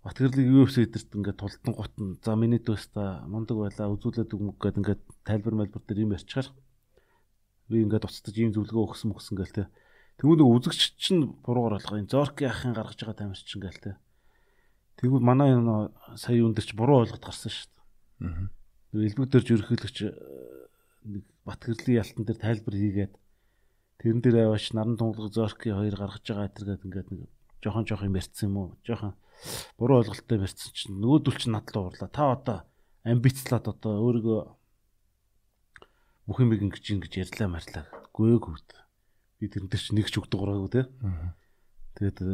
[0.09, 5.03] Батгэрлийг UFC эдэрт ингээд тултан гутан за миний дөөста мундаг байла үзүүлээд өгмөг гэдэг ингээд
[5.29, 6.49] тайлбар мэлбэр дээр юм ярьчихаар
[7.69, 9.65] би ингээд уцтаж ийм зөвлөгөө өгсөн мөксөн гээл те.
[10.17, 12.01] Тэгвэл үзэгч чинь буруугаар болгоо.
[12.01, 13.93] Энэ Зорки ахын гаргаж байгаа тамирч чинь гээл те.
[14.97, 18.33] Тэгвэл манай энэ сая юун дээр ч буруу ойлгоод гарсан шүү дээ.
[18.33, 18.49] Аа.
[18.97, 20.11] Элбэг дээрж ерөнхийлөгч э,
[21.05, 23.13] нэг Батгэрлийн ялтан дээр тайлбар хийгээд
[24.01, 27.29] тэрэн дээр аваач наран тунгалаг Зорки хоёр гаргаж байгаа тэргээд ингээд нэг
[27.61, 28.69] жохон жохон юм ярьсан юм уу?
[28.89, 29.13] Жохон
[29.79, 32.11] буруу ойлголттой ярьсан чинь нөгөөдөл чинь над руу уурлаа.
[32.11, 32.59] Та одоо
[33.05, 34.41] амбицлаад одоо өөрийгөө
[36.29, 37.85] бүх юм ингэж ингэж ярьлаа марлаа.
[38.13, 38.69] Гүйгүүд
[39.41, 40.83] би тэрнтэй чи нэг ч үг дуураагүй те.
[41.99, 42.31] Тэгээд э,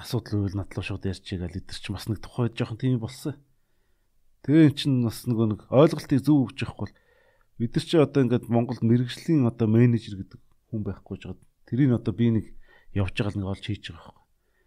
[0.00, 3.36] асуудал үйл надлаа шууд ярьж байгаа лидер чи бас нэг тухай жоохон тийм болсон.
[4.44, 6.88] Тэгээ эн чин бас нөгөө нэг ойлголтыг зөв өгч явахгүй
[7.58, 11.38] бид нар чи одоо ингээд Монголд мэрэгжлийн одоо менежер гэдэг хүн байхгүй жаад
[11.70, 12.46] тэрийг одоо би нэг
[12.98, 14.23] явж байгаа нэг олж хийж байгаа байхгүй.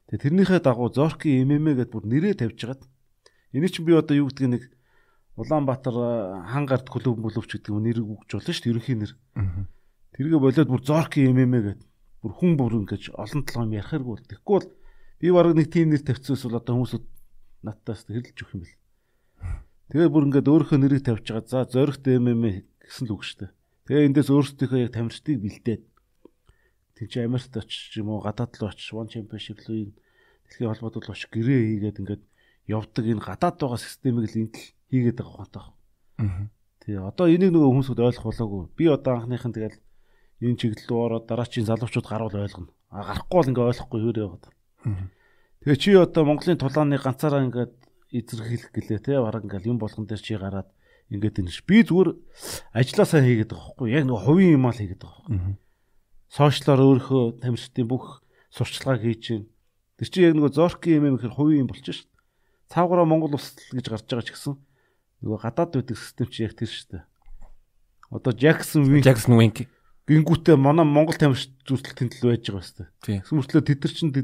[0.08, 2.82] Тэгээ тэрнийхээ дагуу Зорки ММА гэдээ бүр нэрээ тавьж хагаад
[3.52, 4.64] энийг чи би одоо юу гэдгийг нэг
[5.36, 6.10] Улаанбаатар э,
[6.48, 9.12] хан гард клуб бүлөвч гэдэг нэр өгч болно шүү дээ ерөнхий нэр.
[10.16, 11.88] Тэргээ болоод бүр зорки ММА гэдэг
[12.24, 14.70] бүр хүн бүр ингэж олон толгой юм ярихааргүй бол тэгэхгүй бол
[15.20, 17.06] би баг нэг тийм нэр тавьчихсан бол одоо хүмүүсүүд
[17.68, 18.80] надтаас хэрэлж өгөх юм бэл.
[19.92, 21.46] Тэгээ бүр ингээд өөрийнхөө нэрийг тавьж байгаа.
[21.52, 23.52] За зоригт ММА гэсэн л үг шүү дээ.
[23.92, 25.82] Тэгээ эндээс өөрсдийнхөө яг тамирчдыг бэлдээд
[26.98, 29.94] тэг чи Америкт очиж юм уу гадаад руу очиж One Championship руу
[30.50, 32.24] дэлхийн холбоотой л очиж гэрээ хийгээд ингээд
[32.66, 35.74] явдаг энэ гадаад байгаа системийг л энд л хийгээд байгаа хөөе.
[36.18, 36.50] Аа.
[36.82, 38.64] Тэгээ одоо энийг нөгөө хүмүүсүүд ойлгох болоогүй.
[38.74, 39.78] Би одоо анхныхын тэгэл
[40.42, 42.74] энэ чиглэл рүү ороод дараачийн залуучууд гарвал ойлгоно.
[42.90, 44.46] А гарахгүй бол ингээ ойлгохгүй хөрөө яваад.
[45.62, 47.74] Тэгээ чи одоо Монголын тулааны ганцаараа ингээд
[48.16, 50.72] эзэрхийлэх гэлээ те бараг ингээл юм болгон дээр чи гараад
[51.12, 52.10] ингээд энэ би зүгээр
[52.72, 55.67] ажилласаа хийгээд байгаа байхгүй яг нэг хувийн юм аа хийгээд байгаа байхгүй
[56.32, 59.44] сошиалаар өөрөө тамирчдын бүх сурчлагыг хийж гин
[59.98, 63.36] тэр чи яг нэг зорки юм юм гэхэр хувийн юм болчих шүү дээ цаагараа Монгол
[63.36, 64.56] ус гэж гарч байгаа ч гэсэн
[65.24, 67.04] нөгөө гадаад байдаг систем чи яг тэр дээ
[68.12, 69.68] одоо Jackson Wink Jackson Wink
[70.08, 72.92] Гингүүтээ манай Монгол тамирч зүсэлтийн төлөө байж байгаа хэвээр.
[73.04, 73.20] Тийм.
[73.28, 74.16] Сүмөртлөө тэд нар чинь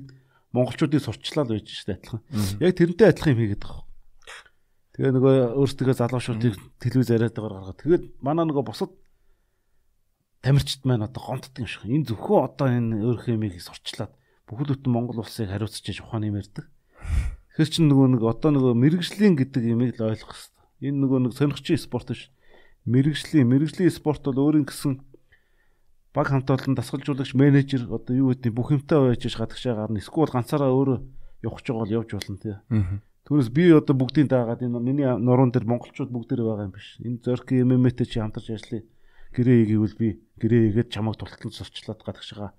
[0.55, 2.23] монголчуудыг сурчлаад байж штэ адилхан.
[2.63, 3.83] Яг тэрнтэй адилхан юм хийгээд байгаа.
[4.95, 7.81] Тэгээ нөгөө өөрсдөө залуучуудыг телевиз яриад байгаа гаргаад.
[7.83, 8.95] Тэгээд манай нөгөө бусад
[10.43, 11.87] тамирчид маань одоо гомддог юм шиг.
[11.87, 14.11] Энэ зөвхөн одоо энэ өөрхөн юмыг сурчлаад
[14.45, 16.67] бүхэл бүтэн Монгол улсыг хариуцж ухааны юм ярьдаг.
[17.55, 20.91] Тэгэхээр чинь нөгөө нэг одоо нөгөө мэрэгжлийн гэдэг юмыг л ойлгох хэрэгтэй.
[20.91, 22.27] Энэ нөгөө нэг сонирхчийн спорт биш.
[22.83, 24.99] Мэрэгжлийн мэрэгжлийн спорт бол өөрийн гэсэн
[26.13, 30.69] баг хамт олон дасгалжуулагч менежер одоо юу гэдэг бүх юмтай байж гадагшаа гарна эсвэл ганцаараа
[30.69, 30.99] өөрөө
[31.47, 32.55] явах ч байгаа бол явж болно тий.
[33.23, 36.99] Түүнээс би одоо бүгдийн даагаад энэ миний нуруунд дээр монголчууд бүгд дээр байгаа юм биш.
[36.99, 38.83] Энэ зорки ММТ чи хамтарч ажиллая.
[39.33, 42.53] Гэрээ хийгээвэл би гэрээ хийгээд чамайг тулталж зорчлоод гадагш байгаа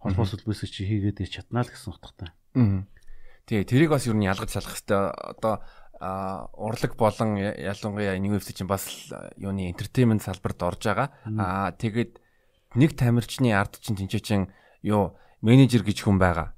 [0.00, 2.32] холбоос үлбээс чи хийгээд ич чаднаа л гэсэн утгатай.
[2.56, 2.88] Аа.
[3.44, 5.60] Тэгээ тэрийг бас юу н ялгаж салах хэвээр одоо
[6.56, 8.88] урлаг болон ялангуяа UFC чинь бас
[9.36, 11.12] юуны entertainment салбарт орж байгаа.
[11.36, 12.16] Аа тэгээд
[12.80, 14.42] нэг тамирчны ард чинь тэнцээ чин
[14.80, 16.56] юу менежер гэж хүн байгаа.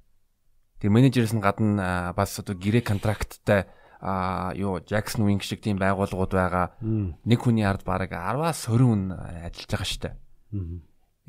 [0.79, 3.67] Тэр менежерээс нь гадна бас одоо гэрээ контракттай
[4.03, 6.75] а юу Jackson Wing шиг тийм байгууллагууд байгаа.
[6.83, 10.11] Нэг хүний ард бараг 10-аас 20 хүн ажиллаж байгаа штэ.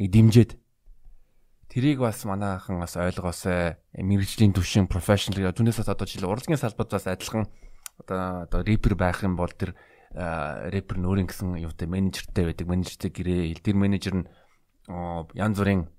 [0.01, 0.51] Нэг дэмжээд
[1.73, 7.49] Тэрийг бас манайхан бас ойлгоосай мэрэгжлийн түвшин профешнл түүнээс одоо жишээ урлагийн салбарт бас адилхан
[7.97, 9.73] одоо одоо рэпер байх юм бол тэр
[10.13, 12.69] рэпер нөрийн гэсэн юутай менежертэй байдаг.
[12.69, 14.29] Менежертэй гэрээ тэр менежер нь
[15.33, 15.89] янз бүрийн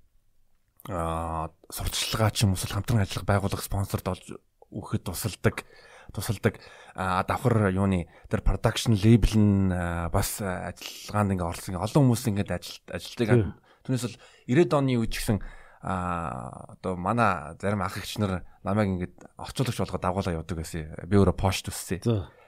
[0.87, 4.39] сурталчилгаа ч юм уу хамтран ажиллах байгууллага спонсорд олж
[4.71, 5.67] өгөхөд тусалдаг
[6.13, 6.61] тусалдаг
[6.95, 9.73] давхар юуны тэр production label нь
[10.13, 13.57] бас ажиллагаанд ингээ орсон олон хүмүүс ингээ ажилт ажилтдаг.
[13.85, 15.39] Түүнээс бол 90-ад оны үед ч гэсэн
[15.85, 20.89] а одоо манай зарим ах эгч нар намайг ингээд орчуулагч болгоод дагуулга явдаг байсан.
[21.05, 22.01] Би өөрөө пош төссөн.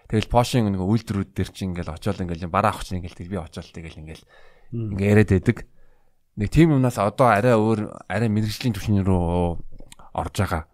[0.08, 3.68] Тэгэл пошын нөгөө үйлдвэрүүд дээр чи ингээд очиод ингээд бараа авах чинь ингээд би очиод
[3.76, 4.22] тэгэл ингээд
[4.72, 5.58] ингээд яриад байдаг.
[6.40, 9.20] Нэг тийм юмнаас одоо арай өөр арай мэрэгжлийн түвшин рүү
[10.16, 10.64] орж байгаа.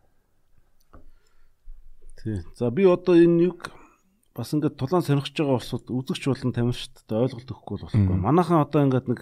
[2.22, 2.42] Тий.
[2.54, 3.70] За би одоо энэ юг
[4.34, 8.16] бас ингээд тулаан сонирхож байгаа улсууд үзэгч болон тамирчдад ойлголт өгөхгүй бол болохгүй.
[8.16, 9.20] Манайхан одоо ингээд нэг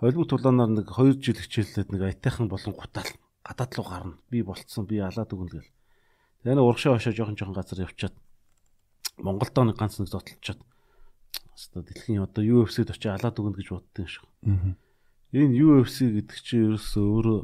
[0.00, 3.08] Холбог тулаанаар нэг 2 жил хичээллээд нэг айтайхан болон гутаал
[3.44, 4.16] гадаад руу гарна.
[4.32, 5.72] Би болцсон, би алаад өгнө гэл.
[6.40, 8.16] Тэгээ нэг урагшаа хашаа жоохон жоохон газар явчаад
[9.20, 14.26] Монголдоо нэг ганц нэг зотлолчоод одоо дэлхийн одоо UFC-д очиж алаад өгнө гэж боддсон шүү.
[15.36, 17.40] Энэ UFC гэдэг чинь ерөөсөө өөрөө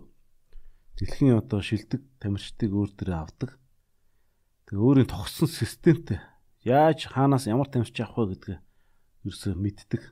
[0.97, 3.51] дэлхийн одоо шилдэг тамирчдыг өөр дөрөө авдаг.
[4.67, 6.19] Тэгээ өөрийн тогтсон системтэй
[6.67, 8.59] яаж хаанаас ямар тамирч авах вэ гэдгээ
[9.27, 10.03] ерөөсөө мэддэг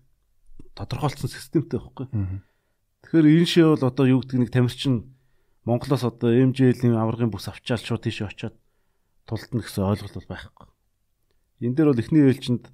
[0.78, 2.06] тодорхойлцсон системтэй байхгүй.
[3.02, 5.14] Тэгэхээр энэ шээ бол одоо юу гэдэг нэг тамирчин
[5.66, 8.54] Монголоос одоо MJL-ийн аврагын бүс авчаал шууд тийш очиод
[9.26, 10.66] тултна гэсэн ойлголт бол байхгүй.
[11.64, 12.70] Энэ дээр бол эхний ээлжинд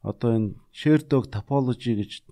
[0.00, 2.24] одоо энэ share dog topology гэж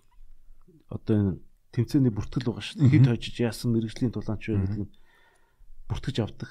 [0.88, 1.32] одоо энэ
[1.74, 2.92] тэмцээний бүртгэл байгаа шүү дээ.
[2.94, 4.92] Хэд хожиж яасан мэрэгжлийн тулаанч вэ гэдэг нь
[5.90, 6.50] бүртгэж авдаг.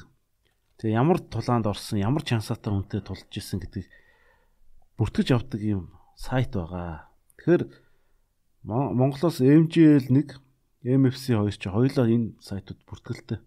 [0.77, 3.89] Тэгээ ямар тулаанд орсон, ямар чансаатай үнтэй тулж исэн гэдэг
[5.01, 7.09] бүртгэж авдаг юм сайт байгаа.
[7.41, 7.65] Тэгэхээр
[8.61, 10.37] Монголоос MGL 1,
[10.85, 13.41] MFC 2 чи хоёулаа энэ сайтууд бүртгэлтэй.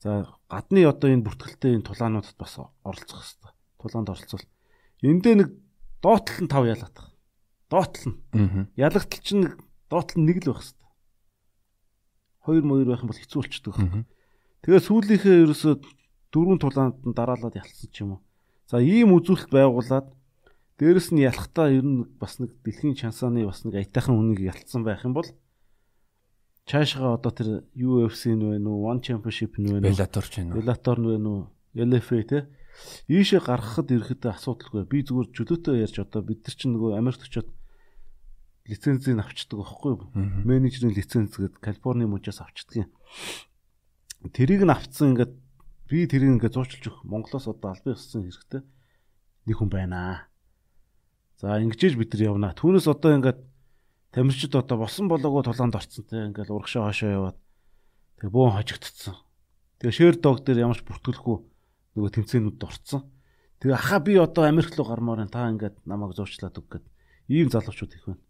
[0.00, 3.52] За гадны одоо энэ бүртгэлтэй энэ тулаануудад бас оролцох хэрэгтэй.
[3.76, 4.46] Тулаанд оролцвол
[5.04, 5.48] эндээ нэг
[6.00, 7.06] доотлол нь 5 ялгадаг.
[7.68, 8.18] Доотлол нь.
[8.72, 9.52] Ялгалтал чинь
[9.92, 10.88] доотлол нэг л байх хэрэгтэй.
[12.40, 13.76] Хоёр мөр байх юм бол хэцүү болчдөг.
[14.64, 15.74] Тэгээ сүүлийнхээ ерөөсөө
[16.32, 18.20] дөрвөн тулаанд нь дараалаад ялцсан ч юм уу.
[18.68, 20.12] За ийм үзүүлэлт байгуулад
[20.78, 25.02] Дээрэс нь ялахтаа ер нь бас нэг дэлхийн чансааны бас нэг аятайхан үнийг ялцсан байх
[25.02, 25.26] юм бол
[26.70, 30.44] цаашгаа одоо тэр UFC нь вэ нүү One Championship нь вэ нүү Bellator ч вэ
[30.46, 31.38] нүү Bellator нь вэ нүү
[31.82, 32.38] LFA те.
[33.10, 34.86] Ийшээ гаргахад ирэхэд асуудалгүй.
[34.86, 37.50] Би зүгээр чөлөөтэй ярьж одоо бид нар чинь нөгөө Америкт очиод
[38.70, 40.06] лицензийг авчдаг байхгүй юу?
[40.46, 42.90] Менежерийн лиценз гээд Калифорни мужаас авчдаг юм.
[44.30, 45.34] Тэрийг нь авцсан ингээд
[45.88, 48.62] би тэрийг ингээд зуучилж өгөх Монголоос одоо албан ёссон хэрэгтэй
[49.48, 50.28] нэг хүн байна
[51.38, 52.50] За ингэж бид нар явна.
[52.50, 53.38] Түүнээс одоо ингээд
[54.10, 57.38] тамирчид одоо босон болоогоо тулаанд орцсон те ингээд урагшаа хашаа яваад
[58.18, 59.14] тэгээ бөөн хожигдсон.
[59.78, 61.38] Тэгээ шэр дог дээр ямарч бүртгэлэхгүй
[61.94, 63.06] нөгөө тэмцээнүүд орцсон.
[63.62, 66.84] Тэгээ аха би одоо Америк руу гармаар энэ та ингээд намайг зурчлаад үг гэд
[67.30, 68.22] ийм залуучууд их байна.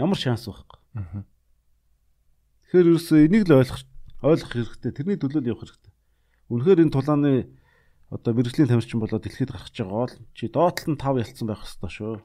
[0.00, 0.80] Ямар шанс байхгүй.
[2.72, 3.84] Тэгэхээр ерөөсөө энийг л ойлгох
[4.24, 4.96] ойлгох хэрэгтэй.
[4.96, 5.89] Тэрний төлөө л явах хэрэгтэй.
[6.50, 7.46] Үнэхээр энэ тулааны
[8.10, 11.90] одоо мэрэгжлийн тамирчин болоод дэлхийд гарч байгаа бол чи доотлол нь 5 ялцсан байх хэрэгтэй
[11.94, 12.18] шүү.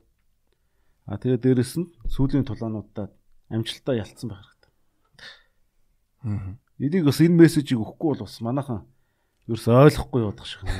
[1.05, 3.13] А тэгээ дээрэс нь сүүлийн тулаануудад
[3.53, 4.73] амжилтаа ялцсан байх хэрэгтэй.
[6.25, 6.57] Аа.
[6.81, 8.89] Энийг бас энэ мессежийг өгөхгүй бол бас манайхан
[9.45, 10.73] ерөөс ойлгохгүй явах шиг юм.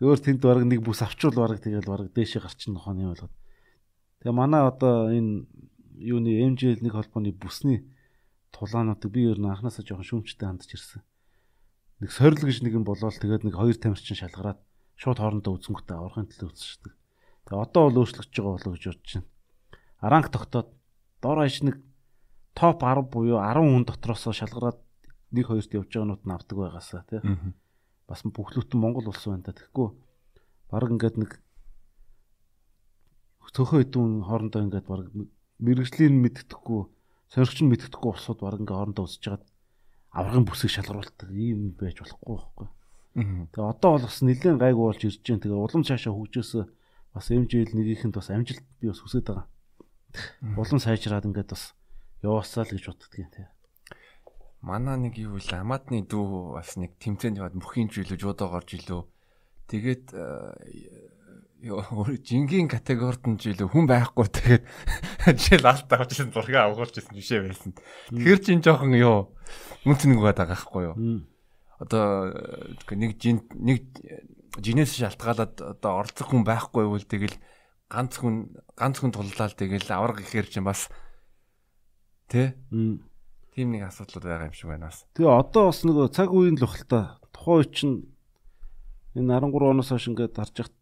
[0.00, 3.34] Зөөр тэнд бараг нэг бүс авчвал бараг тэгэл бараг дээшээ гарчин нохооны болгоод.
[4.24, 5.44] Тэгээ манай одоо энэ
[6.00, 7.84] юуны MJL нэг холбооны бүсний
[8.56, 11.04] тулаануудыг би ер нь анханасаа жоохон шүүмжтэй хандж ирсэн.
[12.02, 14.58] Нэг сорил гэж нэг юм болоод тэгээд нэг хоёр тамирчин шалгараад
[14.98, 16.92] шууд хоорондоо үзэнгүүтээ аврахын төлөө үзчихдэг.
[17.46, 19.30] Тэгээ одоо бол өөрчлөгдөж байгаа болоо гэж бодож байна.
[20.02, 20.68] Аранг тогтоод
[21.22, 21.76] дор хаяж нэг
[22.58, 24.82] топ 10 буюу 10 хүн дотроос шалгараад
[25.30, 27.22] нэг хоёрт явж байгаанууд нь авдаг байгаасаа тий.
[28.10, 29.54] Бас бүхлөтэн Монгол улс байна та.
[29.54, 29.88] Тэгэхгүй
[30.74, 31.38] баг ингээд нэг
[33.52, 35.06] цөөхөн хэдүүн хоорондоо ингээд баг
[35.62, 36.82] мэрэгжлийн мэддэхгүй
[37.30, 39.44] соригч нь мэддэхгүй улсууд баг ингээд хоорондоо өсөж жагаад
[40.12, 42.68] аврагын бүсийг шалгаруулдаг ийм байж болохгүй байхгүй.
[43.12, 45.42] Тэгээ одоо бол бас нэлээд гайгүй болж ирж байна.
[45.44, 46.64] Тэгээ улам цаашаа хөгжөөсөө
[47.16, 49.46] бас MJL нэгийнхэнд бас амжилт би бас хүсэж байгаа.
[50.56, 51.72] Улам сайжраад ингээд бас
[52.20, 53.48] яваасаа л гэж боддөг юм тий.
[54.60, 55.44] Манай нэг юу вэ?
[55.56, 59.02] Амадны дүү бас нэг тэмцээнд яваад мөхийн жилүү жуудаа горж илүү.
[59.68, 60.04] Тэгээд
[61.62, 64.64] ёо жингийн категорид нь жилүү хүн байхгүй тэгээд
[65.38, 67.70] жишээ ласт авчихсан зураг авахулж ирсэн жишээ байсан.
[68.10, 69.30] Тэр чин жоохон ёо
[69.86, 70.96] үнц нэг байгаа байхгүй юу?
[71.82, 72.34] Одоо
[72.94, 73.86] нэг жин нэг
[74.58, 77.36] жинээс шалтгаалаад одоо оролцох хүн байхгүй бол тэгэл
[77.90, 80.86] ганц хүн ганц хүн туллаад тэгэл авраг ихээр чинь бас
[82.28, 82.54] тий
[83.52, 85.04] Тийм нэг асуудлууд байгаа юм шиг байна бас.
[85.12, 87.00] Тэгээ одоо бас нөгөө цаг үеийн л бахал та.
[87.36, 87.96] Тухайн үе чинь
[89.12, 90.76] энэ 13 оноос хойш ингээд харж яхад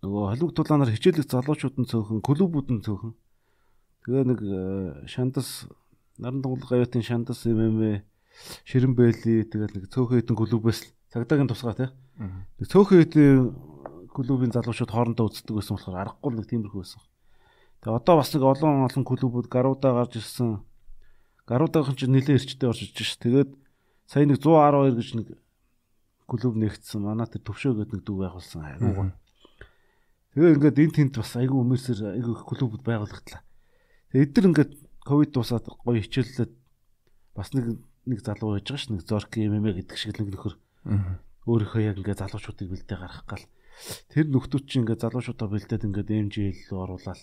[0.00, 3.12] нөгөө холиг тулаанаар хичээлэх залуучууд нь цөөхөн, клубүүд нь цөөхөн.
[4.08, 5.68] Тэгээ нэг э, шандас
[6.16, 8.00] наран тунгалаг аюутын шандас ММ
[8.64, 10.80] ширэн бэйли тэгэл нэг цөөхөн хэдэн клубээс
[11.12, 11.90] цагдаагийн тусгаа тий.
[12.20, 13.32] Нэг цөөхөн хэдэн
[14.12, 17.02] клубын залуучууд хоорондоо үздэг байсан болохоор аргагүй нэг тиймэрхүү байсан.
[17.84, 20.64] Тэгээ одоо бас нэг олон олон клубүүд гаруудаа гарч ирсэн
[21.46, 23.14] Гаруудаахан ч нэлээд эрчтэй орж иж ш.
[23.22, 23.54] Тэгээд
[24.10, 25.28] сая нэг 112 гэж нэг
[26.26, 27.06] клуб нэгдсэн.
[27.06, 29.14] Манай тэр төвшөө гэдэг нэг дүү байгуулсан айгуу.
[30.34, 33.46] Тэгээ ингээд энэ тент бас айгуу өмөрсөр айгуу клубуд байгуулагдлаа.
[34.10, 34.72] Тэгээ эдгээр ингээд
[35.06, 36.50] ковид тусаад гоё хичээллээд
[37.38, 38.90] бас нэг нэг залуу байж байгаа ш.
[38.90, 40.54] Нэг зорки ММ гэдэг шиг нэг нөхөр.
[41.46, 43.44] Өөрийнхөө яг ингээд залуучуудыг бэлдээ гаргах гал.
[44.10, 47.20] Тэр нөхдүүд чинь ингээд залуучуудаа бэлдээд ингээд MJL рүү оруулаад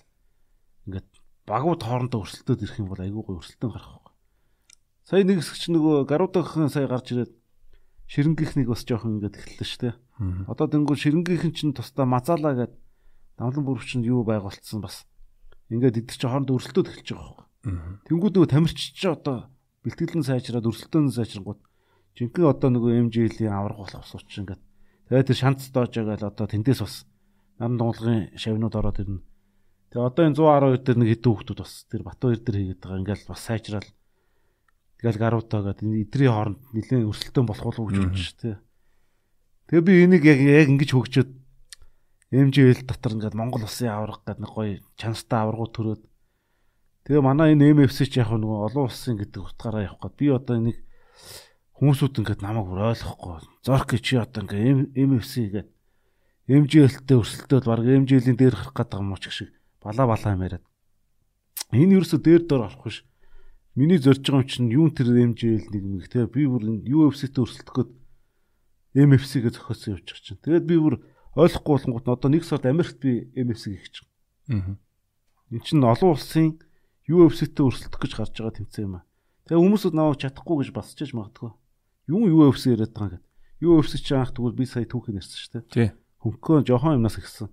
[0.88, 1.08] ингээд
[1.48, 4.04] багууд хоорондоо өрсөлдөд ирэх юм бол айгүй гоё өрсөлдөөн гарах
[5.04, 7.36] Сая нэг хэсэгч нөгөө гаруудагхан сая гарч ирээд
[8.08, 9.96] ширэнгийнхнийг бас жоохон ингээд эхэллээ шүү дээ.
[10.48, 12.80] Одоо тэнгуү ширэнгийнхэн чинь тусдаа мазаалаа гэдэг
[13.36, 15.04] намлан бүрвчэнд юу байгуулсан бас
[15.68, 17.48] ингээд эдгэр чи хооронд өрсөлдөөд эхэлж байгаа байхгүй.
[18.08, 19.08] Тэнгүүд нөгөө тамирч чи
[19.84, 21.60] одоо бэлтгэлэн сайжраад өрсөлдөөн сайжрангууд
[22.16, 24.62] жинхэнэ одоо нөгөө MJL-ийн аврах болох сууч ингээд
[25.12, 26.96] тэгээд тэр шанц доож байгаа л одоо тэндээс бас
[27.60, 29.22] нам дунгалгын шавнууд ороод ирнэ.
[29.92, 33.24] Тэгээ одоо энэ 112 дээр нэг хэдэн хүүхдүүд бас тэр Батбаяр дээр хийгээд байгаа ингээд
[33.28, 33.88] бас сайжраад
[35.04, 38.56] Тэгэл гаруудаа гэдэг эдрийн хооронд нэлээд өрсөлдөөн болох болов гэж бодож ш тээ.
[39.68, 41.32] Тэгээ би энийг яг яг ингэж хөгжөөд
[42.32, 46.04] MJL дотор ингээд Монгол улсын авраг гэдэг нэг гоё чанартай аврагууд төрөөд
[47.06, 50.56] тэгээ манай энэ MFC ч яг нөгөө олон улсын гэдэг утгаараа явах гээд би одоо
[50.58, 50.80] энийг
[51.78, 53.34] хүмүүсүүд ингээд намайг бүр ойлгохгүй.
[53.66, 55.72] Зорки чи одоо ингээд MFC гэдэг
[56.48, 59.52] MJL-тэй өрсөлдөөд баг MJL-ийн дээр гарах гэдэг юм уу ч шиг
[59.84, 60.66] балаа балаа юм яриад.
[61.72, 63.04] Энэ юусо дээр дор орох биш
[63.76, 67.74] Миний зорж байгаа юм чинь юун тэр MJL нэг нэг те би бүр UFC-т өрсөлдөх
[67.74, 67.90] гээд
[69.02, 70.42] MFC-гээ зохиосон явж байгаа чинь.
[70.46, 71.02] Тэгээд би бүр
[71.34, 74.78] ойлгохгүй болонгууд одоо нэг сард Америкт би MFC гихэж байгаа.
[74.78, 74.78] Аа.
[75.58, 76.62] Энд чинь олон улсын
[77.08, 79.04] UFC-т өрсөлдөх гэж гарч байгаа тэмцээн юм аа.
[79.48, 81.52] Тэгээ хүмүүсүүд наваа чадахгүй гэж басчиж магадгүй.
[82.08, 83.24] Юу UFC яриад байгаа гэдэг.
[83.64, 85.64] UFC чи анх тэгвэл би сая түүхийг нэрсэн шүү дээ.
[85.72, 85.90] Тий.
[86.24, 87.52] Хөнгөө жохон юмнаас ихсэн.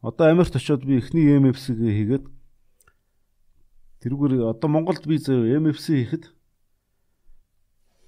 [0.00, 2.24] Одоо Америкт очиод би эхний MFC-гээ хийгээд
[4.00, 6.32] Тэрүүгээр одоо Монголд би зөө MFC хийхэд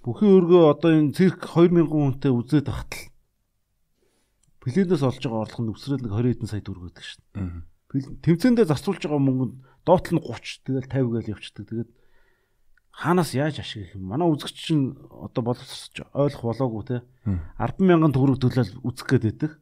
[0.00, 3.12] бүхий өргөө одоо энэ цирк 2000 хүнтэй үзээд тахтал
[4.64, 7.20] плэнээс олж байгаа орлого нь өсрээд нэг 20 хэдэн сая төгрөг гэдэг шин.
[8.24, 9.54] Тэмцээндээ зарцуулж байгаа мөнгөнд
[9.86, 11.64] доотл нь 30 тэгэл 50 гээл явчихдаг.
[11.68, 11.90] Тэгээд
[12.92, 14.10] хаанаас яаж ашиг юм?
[14.10, 16.96] Манай үзэгч чинь одоо боловсрч ойлгох болоогүй те.
[17.58, 19.52] 100000 төгрөг төлөөл үзэх гээд байдаг.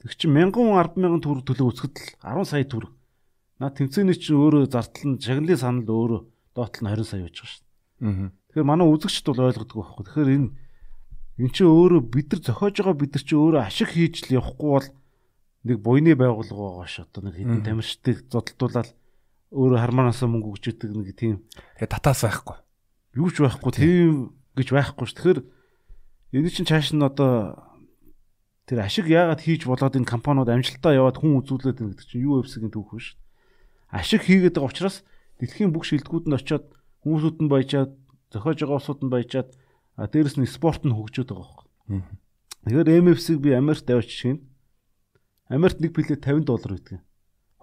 [0.00, 2.94] Тэг чи 1000 100000 төгрөг төлөө үзэхэд л 10 сая төгрөг
[3.60, 6.20] Наа тэмцээний чинь өөрөө зардал нь шагналын санал өөрөө
[6.56, 7.64] доотл нь 20 сая байж байгаа шүү.
[8.56, 10.04] Тэгэхээр манай үзэгчд бол ойлгодог байхгүй.
[10.08, 10.48] Тэгэхээр энэ
[11.44, 14.70] эн чинь өөрөө бид нар зохиож байгаа бид нар чинь өөрөө ашиг хийж л явахгүй
[14.72, 14.88] бол
[15.68, 17.04] нэг буйны байгууллага байгаа ш.
[17.04, 18.88] Одоо нэг хэдэн тамирчдыг зодтолдуулаад
[19.50, 21.42] өөрөө хармаанаасаа мөнгө өгч идэг нэг тийм.
[21.78, 22.56] Тэгээ татаас байхгүй.
[23.18, 23.72] Юу ч байхгүй.
[23.74, 25.14] Тийм гэж байхгүй ш.
[25.18, 25.40] Тэгэхээр
[26.38, 27.58] энэ чинь цааш нь одоо
[28.70, 32.70] тэр ашиг яагаад хийж болоод энэ компаниуд амжилтаа яваад хүн үзүүлээд байна гэдэг чинь UFC-ийн
[32.70, 33.18] түүх биш
[33.90, 35.02] ашиг хийгээд байгаа учраас
[35.42, 36.66] дэлхийн бүх шилдэгүүдэнд очиод
[37.02, 37.92] хүмүүсүүд нь баяжаад
[38.30, 39.50] зохиож байгаа улсууд нь баяжаад
[39.98, 41.66] дээрэс нь спорт нь хөгжөөд байгаа байхгүй.
[42.70, 44.42] Тэгэхээр MFC-г би Америкт аваач шиг нь
[45.50, 47.02] Америкт нэг билет 50 доллар гэдэг.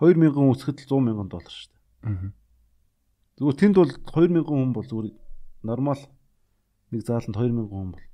[0.03, 1.76] 2000 хүн үсгэд 100 мянган доллар шүү дээ.
[2.03, 5.13] Зүгээр тэнд бол 2000 хүн бол зүгээр
[5.63, 6.01] нормал
[6.89, 8.05] нэг зааланд 2000 хүн бол.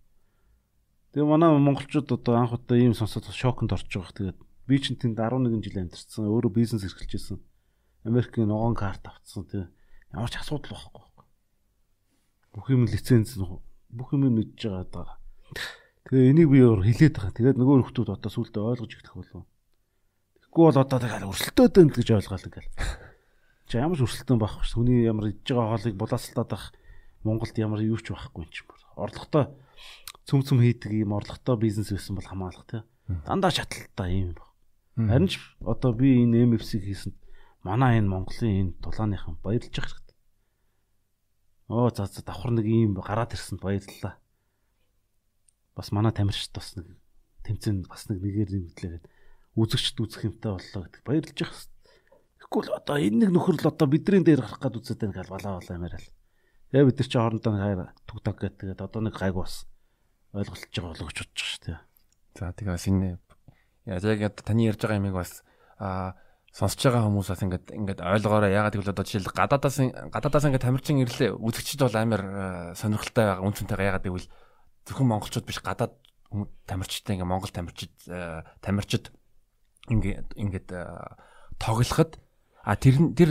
[1.13, 4.35] Тэгээ манай монголчууд одоо анх удаа ийм сонсоод шоконд орж байгаа.
[4.35, 6.27] Тэгээд би чинь тэнд 11 жил амьдэрсэн.
[6.27, 7.37] Өөрөө бизнес эрхэлжсэн.
[8.03, 9.63] Америкийн ногоон карт авцсан тий.
[10.11, 11.05] Ямар ч асуудал байхгүй.
[12.51, 13.37] Бүх юм лиценз
[13.93, 15.21] бүх юм мэдж байгаа даа.
[16.09, 17.37] Тэгээ энийг би өөр хилээд байгаа.
[17.37, 19.45] Тэгээд нөгөө хүмүүс одоо сүултээ ойлгож эхлэх болов.
[20.41, 22.71] Тэгэхгүй бол одоо тэгээд өрсөлдөөд байна гэж ойлгоол ингээл.
[23.67, 24.75] Чи ямар ч өрсөлдөөн байхгүй ш.
[24.75, 26.65] Хүний ямар идж байгаа хоолыг булаацалтаад байх
[27.23, 28.67] Монголд ямар юу ч байхгүй юм чинь.
[28.99, 29.55] Орлоготой
[30.27, 32.81] цөм цөм хийдэг юм орлоготой бизнес байсан бол хамаалах тий.
[33.27, 34.47] Дандаа шатлалтай юм баг.
[34.95, 37.11] Харин ч одоо би энэ MFC хийсэн
[37.63, 40.17] манай энэ Монголын энэ тулааныхан баярлж явах хэрэгтэй.
[41.67, 44.19] Оо за за давхар нэг юм гараад ирсэнд баярлалаа.
[45.75, 46.87] Бас манай тамирчид бас нэг
[47.43, 49.05] тэмцэн бас нэг нэгээр нэмтлээгээд
[49.59, 51.72] үзэгчд үзэх юмтай боллоо гэдэг баярлж явах хэрэгтэй.
[52.53, 55.57] Тэгвэл одоо энэ нэг нөхөр л одоо бидний дээр гарах гад үзээд байна гал балаа
[55.57, 56.09] балаа л.
[56.69, 58.77] Тэгээ бид нар чи хоорондоо хайр тугтаг гэдэг.
[58.77, 59.65] Одоо нэг гайг бас
[60.37, 61.79] ойлголцож байгаа болоо гэж бодож шүү дээ.
[62.37, 63.17] За тэгээ бас энэ
[63.89, 65.41] яг таны ярьж байгаа юмыг бас
[65.81, 66.13] аа
[66.53, 69.77] сонсож байгаа хүмүүс бас ингээд ингээд ойлгоорой ягаад гэвэл одоо жишээл гадаадаас
[70.13, 72.21] гадаадаас ингээд тамирчин ирлээ үзэгчд бол амар
[72.77, 74.29] сонирхолтой байгаа үнцэнтэйгээ ягаад гэвэл
[74.85, 75.97] зөвхөн монголчууд биш гадаад
[76.69, 77.93] тамирчтай ингээд монгол тамирчид
[78.61, 79.09] тамирчид
[79.89, 80.69] ингээд ингээд
[81.57, 82.21] тоглоход
[82.63, 83.29] а тэр тэр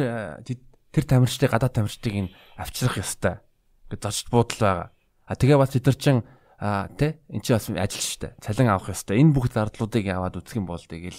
[0.92, 2.28] тэр тамирчдыг гадаад тамирчдыг ин
[2.60, 3.40] авчрах ёстой.
[3.88, 4.88] Ингээд зочд буудал байгаа.
[5.24, 6.16] А тэгээ бас бид нар чин
[6.60, 8.36] а тэ эн чинь бас ажил штэ.
[8.44, 9.18] Цалин авах ёстой.
[9.18, 11.18] Энэ бүх зардлуудыг аваад үзэх юм бол тэгэл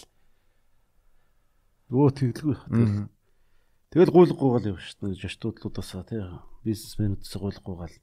[1.89, 2.55] өө тэглгүй.
[3.91, 5.18] Тэгэл гуйлахгүй гал явж штэ.
[5.18, 6.22] Жаштуудлуудаас тий
[6.64, 7.95] бизнесмэнүүдээс гуйлахгүй гал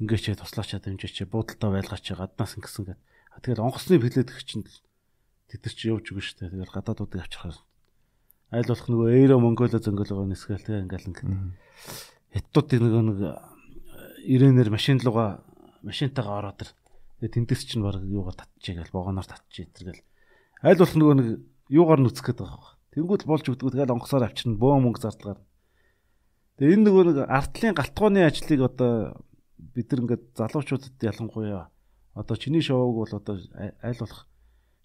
[0.00, 3.00] ингээд ч туслаачаа дэмжээч буудалтаа байлгаач гаднаас ингэсэн гэд.
[3.44, 6.50] Тэгэл онгоцны бэлээд их чинь тэд нар чи явж өгнө штэ.
[6.50, 7.62] Тэгэл гадаадуудыг авчрахаар
[8.50, 11.30] айл болох нөгөө эйро монголо зөнгөлөгөө нисгээл тий ингээл ингээд.
[12.34, 13.18] Хятадуудын нөгөө нэг
[14.26, 15.46] ирээнээр машин луга
[15.86, 16.70] машинтайгаа ороод ир.
[17.22, 20.02] Тэгээ тэндээс чинь баг юугаар татчихъя гэл богоноор татчих итэргээл.
[20.66, 21.28] Аль болох нөгөө нэг
[21.70, 22.74] юугаар нүцэх гээд байгаа юм.
[22.90, 25.40] Тэнгүүт болж өгдөг тэгэл онгоцоор авчирна бөө мөнгө зардлагаар.
[26.58, 28.92] Тэгээ энэ нөгөө нэг артлын галтгооны ажлыг одоо
[29.62, 31.70] бид нар ингээд залуучуудад ялангуяа
[32.18, 33.38] одоо чиний шоуг бол одоо
[33.78, 34.26] аль болох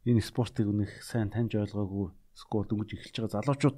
[0.06, 3.78] энэ спортыг өнөх сайн таньж ойлгоогүй скол дөнгөж эхэлж байгаа залуучууд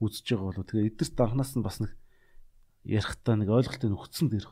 [0.00, 1.92] үзэж байгаа болоо тэгээ эдгэрт анханаас нь бас нэг
[2.88, 4.46] ярихтаа нэг ойлголтыг өгцөн дэр.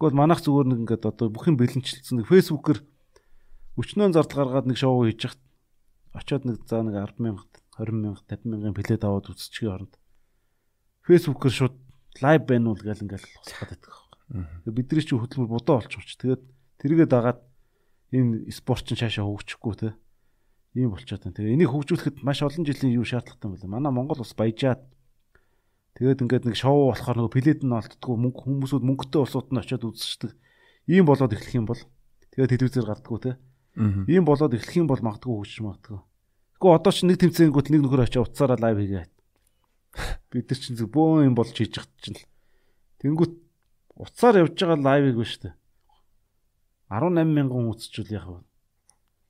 [0.00, 2.80] Гэхдээ манайх зүгээр нэг ингээд одоо бүх юм бэлэнчилсэн нэг фэйсбүүкээр
[3.78, 5.40] өчнөө зардал гаргаад нэг шоу хийж хат
[6.16, 7.44] очоод нэг за нэг 10 мянга
[7.78, 9.94] 20 мянга 50 мянган билет аваад үзчихээ оронд
[11.06, 11.76] фэйсбүүкээр шууд
[12.22, 13.94] лайв байна уу гэл ингээл хусгаад байдаг.
[14.66, 16.42] Бидний чинь хөдөлмөр будаа болчихвч тэгээд
[16.80, 17.40] тэргээ дагаад
[18.14, 19.88] энэ спорт чинь цаашаа хөгжихгүй те
[20.74, 21.36] ийм болчиход байна.
[21.38, 23.66] Тэгээ энийг хөгжүүлэхэд маш олон жилийн юу шаардлагатай юм бэ?
[23.70, 24.82] Манай Монгол ус баяжаад
[25.94, 29.86] Тэгээд ингээд нэг шоу болохоор нөгөө плед нь олддггүй мөнгө хүмүүсүүд мөнгөтэй улсууд нь очиод
[29.86, 30.34] үзчихдэг.
[30.90, 31.78] Ийм болоод эхлэх юм бол
[32.34, 33.32] тэгээд телевизээр гардггүй те.
[34.10, 36.02] Ийм болоод эхлэх юм бол магадгүй хөгжиж магадгүй.
[36.58, 39.12] Гэхдээ одоо ч нэг тэмцээнгүүт нэг нөхөр очиод утсаараа лайв хийгээд
[40.34, 42.26] бид нар чинь бөөн юм болж хийж чадчих чинь л.
[42.98, 43.34] Тэнгүүт
[43.94, 45.54] утсаар явж байгаа лайвыг ба штэ.
[46.90, 48.38] 18 мянган үзчихвэл яах вэ?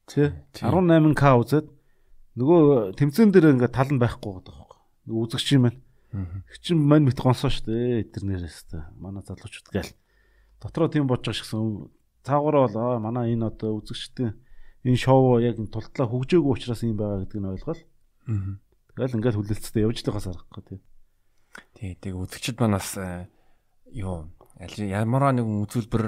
[0.05, 0.33] Тэ?
[0.53, 1.67] 18к үзээд
[2.37, 4.81] нөгөө тэмцээн дээр ингээд тал нь байхгүй байгаа байхгүй.
[5.09, 5.81] Нөгөө үзэгч юм байна.
[6.63, 9.93] Чин мань мэт гонсоо штэ эдгэрнээс та манай залуучууд гээл
[10.61, 11.91] дотроо тийм бодож байгаа шигсэн.
[12.27, 14.37] Цаагаараа бол манай энэ одоо үзэгчдийн
[14.85, 17.83] энэ шоу яг тултлаа хөгжөөгүй учраас юм байгаа гэдгийг нь ойлгоол.
[18.95, 20.81] Тэгэл ингээд хүлээлцтэй явж байгаас аргагүй тийм.
[21.75, 22.99] Тий, тэг үзэгчд манаас
[23.91, 26.05] юу аль ямар нэг үзүүлбэр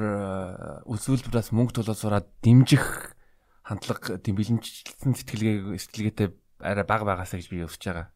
[0.87, 3.16] үзүүлбэрээс мөнгө төлөөд сураад дэмжих
[3.67, 6.29] хандлага тийм бэлэнчлсэн сэтгэлгээ сэтгэлгээтэй
[6.63, 8.09] арай бага байгаасаа гэж би өсөж байгаа.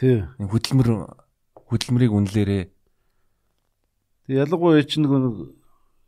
[0.00, 0.24] Тий.
[0.40, 0.88] Хөдөлмөр
[1.68, 2.64] хөдөлмөрийг үнэлээрээ.
[4.26, 5.12] Тэг ялангуяа чи нэг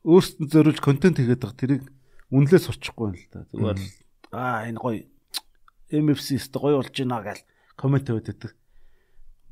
[0.09, 1.85] өөрсдөд зориулж контент хийгээд байгаа тэрийг
[2.33, 3.45] үнэлээ сурчихгүй юм л да.
[3.53, 3.89] Зүгээр л
[4.33, 5.05] аа энэ гоё
[5.93, 7.45] MFC өстө гоё болж байна гэл
[7.77, 8.53] комент өгдөг.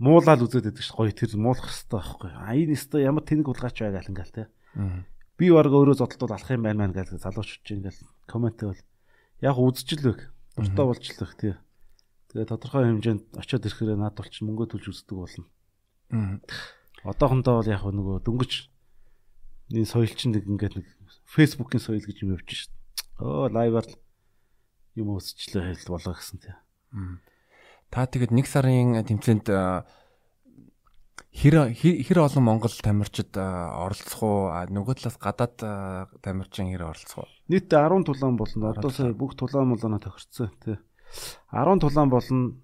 [0.00, 2.30] Муулаад үзээд байдаг ш гоё тэр муулах хэрэгтэй байхгүй.
[2.36, 4.44] А энэ өстө ямар тэнэг булгаач бай гэл ингээл те.
[5.36, 8.84] Би баг өөрөө зодтолтол алах юм байна мэн гэл залуучч ингээл комент өгөл.
[9.44, 10.32] Яг үзчихлээ.
[10.56, 11.54] Дуртай болчихлоо тий.
[12.32, 15.44] Тэгээ тодорхой хэмжээнд очиод ирэхээр наад бол ч мөнгө төлж үздэг болно.
[17.04, 18.52] Одоохондоо бол яг нөгөө дөнгөж
[19.76, 20.86] энэ соёл чинь нэг ингээд нэг
[21.28, 22.72] фэйсбүүкийн соёл гэж юм явж шít.
[23.20, 23.86] Оо лайваар
[24.96, 26.56] юм өсчлээ хэл болоо гэсэн тий.
[27.92, 29.46] Та тэгэд нэг сарын тэмцээнд
[31.36, 34.52] хэр хэр олон монгол тамирчид оролцох уу?
[34.72, 35.56] Нөгөө талаас гадаад
[36.24, 37.30] тамирчин хэр оролцох уу?
[37.48, 38.72] Нийт 10 тулаан болно.
[38.72, 40.76] Одоо сая бүх тулаан молоно тохирцсон тий.
[41.52, 42.56] 10 тулаан болно.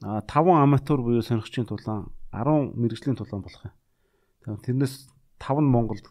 [0.00, 3.72] 5 аматур буюу сонирхчийн тулаан 10 мэрэгжлийн тулаан болох юм.
[4.60, 5.08] Тэрнээс
[5.40, 6.06] 5 нь Монголд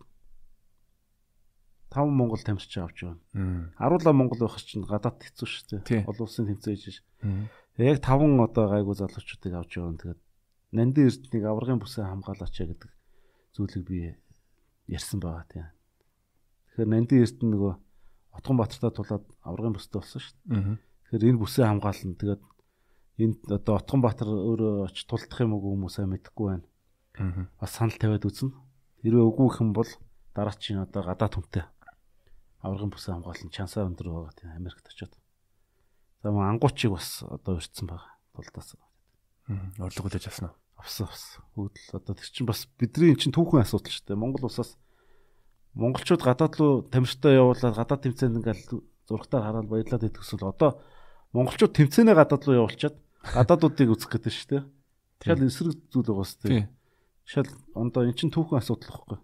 [1.91, 3.71] 5 Монгол тамирч авч байна.
[3.79, 6.05] 17 Монгол байх чинь гадаад хэцүү шүү дээ.
[6.05, 7.01] Олон улсын тэмцээн хийж.
[7.79, 9.97] Яг 5 одоо гайгүй залуучуудыг авч явна.
[9.97, 10.19] Тэгээд
[10.71, 12.91] Нандин эрднийг аврагын бүсээ хамгаалаач гэдэг
[13.55, 13.99] зүйлийг би
[14.87, 15.67] ярьсан байгаа тийм.
[16.75, 17.73] Тэгэхээр Нандин эрдэнэ нөгөө
[18.37, 20.77] Отгонбаатартаа тулаад аврагын бүстэй болсон шүү дээ.
[21.07, 22.19] Тэгэхээр энэ бүсээ хамгаална.
[22.21, 22.43] Тэгээд
[23.17, 26.67] энд одоо Отгонбаатар өөрөө оч тулдах юм уу хүмүүс аа мэдэхгүй байна.
[27.17, 27.49] Аа.
[27.57, 28.53] Бас санал тавиад үзнэ.
[29.01, 29.89] Хэрвээ үгүй хэм бол
[30.37, 31.65] дараа чинь одоо гадаад хүнтэй
[32.61, 35.13] аврагын бүсээ хамгаалсан чансаа өндөр байгаа тийм Америкт очиод.
[36.21, 38.13] За мөн ангуучиг бас одоо урьдсан байгаа.
[38.33, 38.77] Тулдаас.
[39.47, 40.55] Урлаг хүлээж авсан уу?
[40.75, 41.39] Авсан авсан.
[41.55, 44.19] Хөөдөл одоо тэр чинь бас бидний эн чинь түүхэн асуудал шүү дээ.
[44.19, 44.75] Монгол улсаас
[45.71, 50.83] монголчууд гадаад руу тамиртай явуулаад гадаад тэмцээнд ингээл зургатаар хараад баярлаад идэх эсвэл одоо
[51.31, 54.63] монголчууд тэмцээнэ гадаад руу явуулчаад гадаадуудыг үзэх гэдэг шүү дээ.
[55.23, 56.67] Тэгэхээр эсрэг зүйл байгаа шүү дээ.
[57.23, 59.19] Шал ондоо эн чинь түүхэн асуудал байхгүй.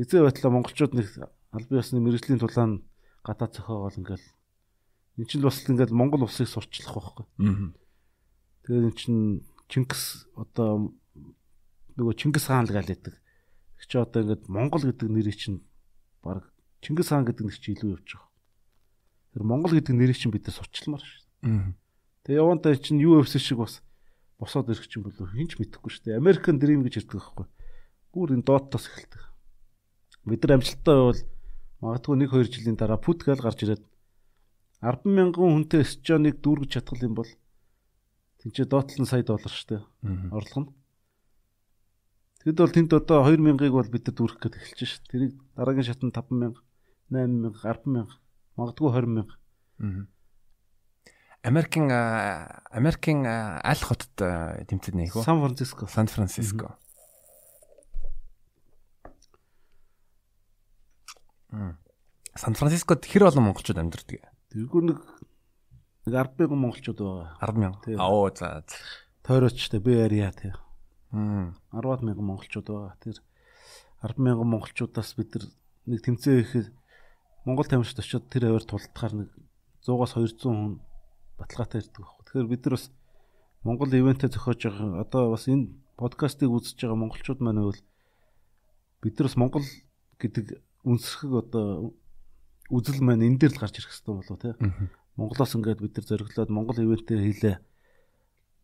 [0.00, 1.08] Эзэн байтла монголчууд нэг
[1.52, 2.80] аль биесны мэрэгжлийн тулаан
[3.20, 4.26] гадаа цохоогоол ингээл
[5.20, 7.24] эн чинь бас ингээл монгол улсыг сурчлах байхгүй.
[7.44, 7.87] Аа
[8.68, 9.22] Тэгээд эн чинь
[9.72, 10.92] Чингис одоо
[11.96, 13.16] нөгөө Чингис хаан л гал гэдэг.
[13.80, 15.64] Чи одоо ингээд Монгол гэдэг нэрийг чинь
[16.20, 16.52] баг
[16.84, 18.28] Чингис хаан гэдэг нэг чи илүү явж байгаа.
[19.32, 21.24] Тэр Монгол гэдэг нэрийг чинь бид нар сурчламаар шүү.
[22.28, 23.80] Тэгээ явандаа чинь UFC шиг бас
[24.36, 26.20] босоод ирэх чинь болов хинч мэдэхгүй шүү дээ.
[26.20, 27.46] American Dream гэж ярьдаг байхгүй.
[28.12, 29.22] Бүр энэ доотоос эхэлдэг.
[30.28, 31.20] Бид нар амжилттай бол
[31.80, 33.80] магадгүй 1 2 жилийн дараа Путкал гарч ирээд
[34.84, 37.30] 10 мянган хүнтэй эсчоныг дүүргэж чадхал юм бол
[38.42, 39.82] тэнцээ доотлон сая доллар шүү дээ.
[40.30, 40.70] Орлого нь.
[42.46, 45.02] Тэгэд бол тэнд одоо 2000-ыг бол бид нар дүүргэх гээд эхэлж шүү.
[45.10, 46.54] Тэрийг дараагийн шатнд 5000,
[47.10, 48.06] 8000, 10000,
[48.54, 50.06] магадгүй 20000.
[51.42, 51.90] Америкийн
[52.70, 55.26] Америкийн аль хотод тэмцээд нээх вэ?
[55.26, 55.86] Сан Франциско.
[55.86, 56.78] Сан Франциско.
[62.38, 64.30] Сан Францискод хэр олон монголчууд амьдардаг?
[64.54, 64.98] Тэргүй нэг
[66.08, 67.36] нэг 10 мянган монголчууд байгаа.
[67.44, 67.84] 10 мянга.
[68.00, 68.64] Аа за.
[69.22, 70.52] Тойрочтой би area тий.
[71.12, 72.96] 10 мянган монголчууд байгаа.
[73.04, 73.20] Тэр
[74.02, 75.36] 10 мянган монголчуудаас бид
[75.86, 76.68] нэг тэмцээн ихэд
[77.44, 79.28] Монгол тамирчид очиод тэр аваар тултахаар нэг
[79.84, 80.80] 100-аас 200 хүн
[81.38, 82.24] баталгаатай ирдэг байхгүй.
[82.28, 82.86] Тэгэхээр бид нар бас
[83.64, 87.80] Монгол ивэнтэ зохиож байгаа одоо бас энэ подкастыг үзэж байгаа монголчууд маань бол
[89.00, 89.66] бид нар бас Монгол
[90.20, 90.46] гэдэг
[90.84, 91.94] үнсэрхэг одоо
[92.68, 94.52] үзэл маань энэ дээр л гарч ирэх хэрэгтэй болов тий.
[95.18, 97.56] Монголоос ингээд бид нар зориглоод Монгол ивэнтээр хийлээ.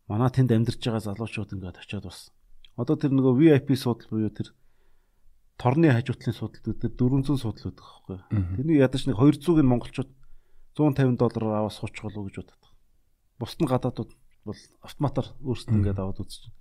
[0.07, 2.31] Манай тэнд амьдарч байгаа залуучууд ингээд очиод бас
[2.79, 4.55] одоо тэр нөгөө VIP суудал буюу тэр
[5.59, 8.17] торны хажуутлын судалт дээр 400 судал байдаг байхгүй.
[8.55, 10.11] Тэрний ядаж нэг 200-ыг нь монголчууд
[10.79, 12.71] 150 доллараар аваад суучих болов гэж боддог.
[13.39, 14.11] Бусд нь гадаадууд
[14.43, 16.55] бол автоматар өөрсдөө ингээд аваад байна.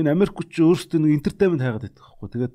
[0.00, 2.28] Энэ Америкч өөрсдөө нэг энтертеймент хайгаад байдаг байхгүй.
[2.32, 2.54] Тэгээд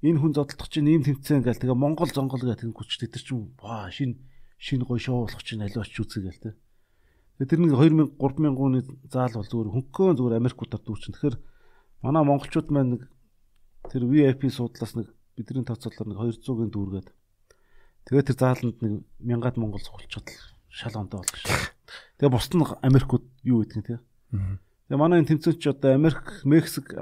[0.00, 3.52] энэ хүн зодтолдох чинь ийм тэмцээн гээл тэгээ Монгол зонгол гэх тийм хүч тэр чинь
[3.56, 4.20] ваа шин
[4.60, 6.50] шин гоё шоу болох чинь аливаач үзээ гээл те.
[7.40, 11.16] Тэгээ тэр нэг 2000 3000 гууны заал бол зүгээр хөнгөн зүгээр Америкуудаар дүүчин.
[11.16, 11.36] Тэгэхээр
[12.04, 13.02] манай монголчууд маань нэг
[13.88, 15.08] тэр VIP суудлаас нэг
[15.40, 17.08] бидний тооцоолоор нэг 200-ын дүүргээд
[18.04, 18.92] тэгээ тэр зааланд нэг
[19.24, 20.28] мянгаад монгол цуглчод
[20.68, 21.72] шал ондоо болгох шээ.
[22.20, 23.96] Тэгээ бусд нь Америкууд юу гэдэг нь те.
[24.92, 26.92] Тэгээ манай энэ тэмцээч одоо Америк, Мексик,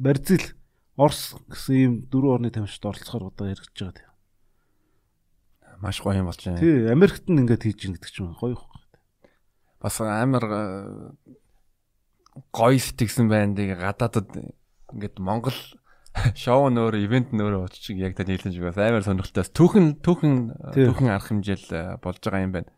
[0.00, 0.56] Бразил
[0.96, 4.15] Орос гэсэн ийм дөрвөн орны тамирчид оролцохоор одоо яригдж байгаа.
[5.80, 6.60] Маш гоё юм болж байна.
[6.60, 8.64] Тий, Америкт нь ингээд хийж ийн гэдэг чинь гоё их.
[9.80, 10.62] Бас амар э,
[12.52, 13.56] гоё сэтгэсэн байна.
[13.56, 14.28] Тэгээ гадаадад
[14.92, 15.56] ингээд Монгол
[16.34, 19.44] шоу нөр ивент нөр очиж яг тань хэлэн жигээс амар сонирхолтой.
[19.44, 20.34] Түүхэн түүхэн
[20.72, 22.70] түүхэн арга хэмжээл э, болж байгаа юм байна.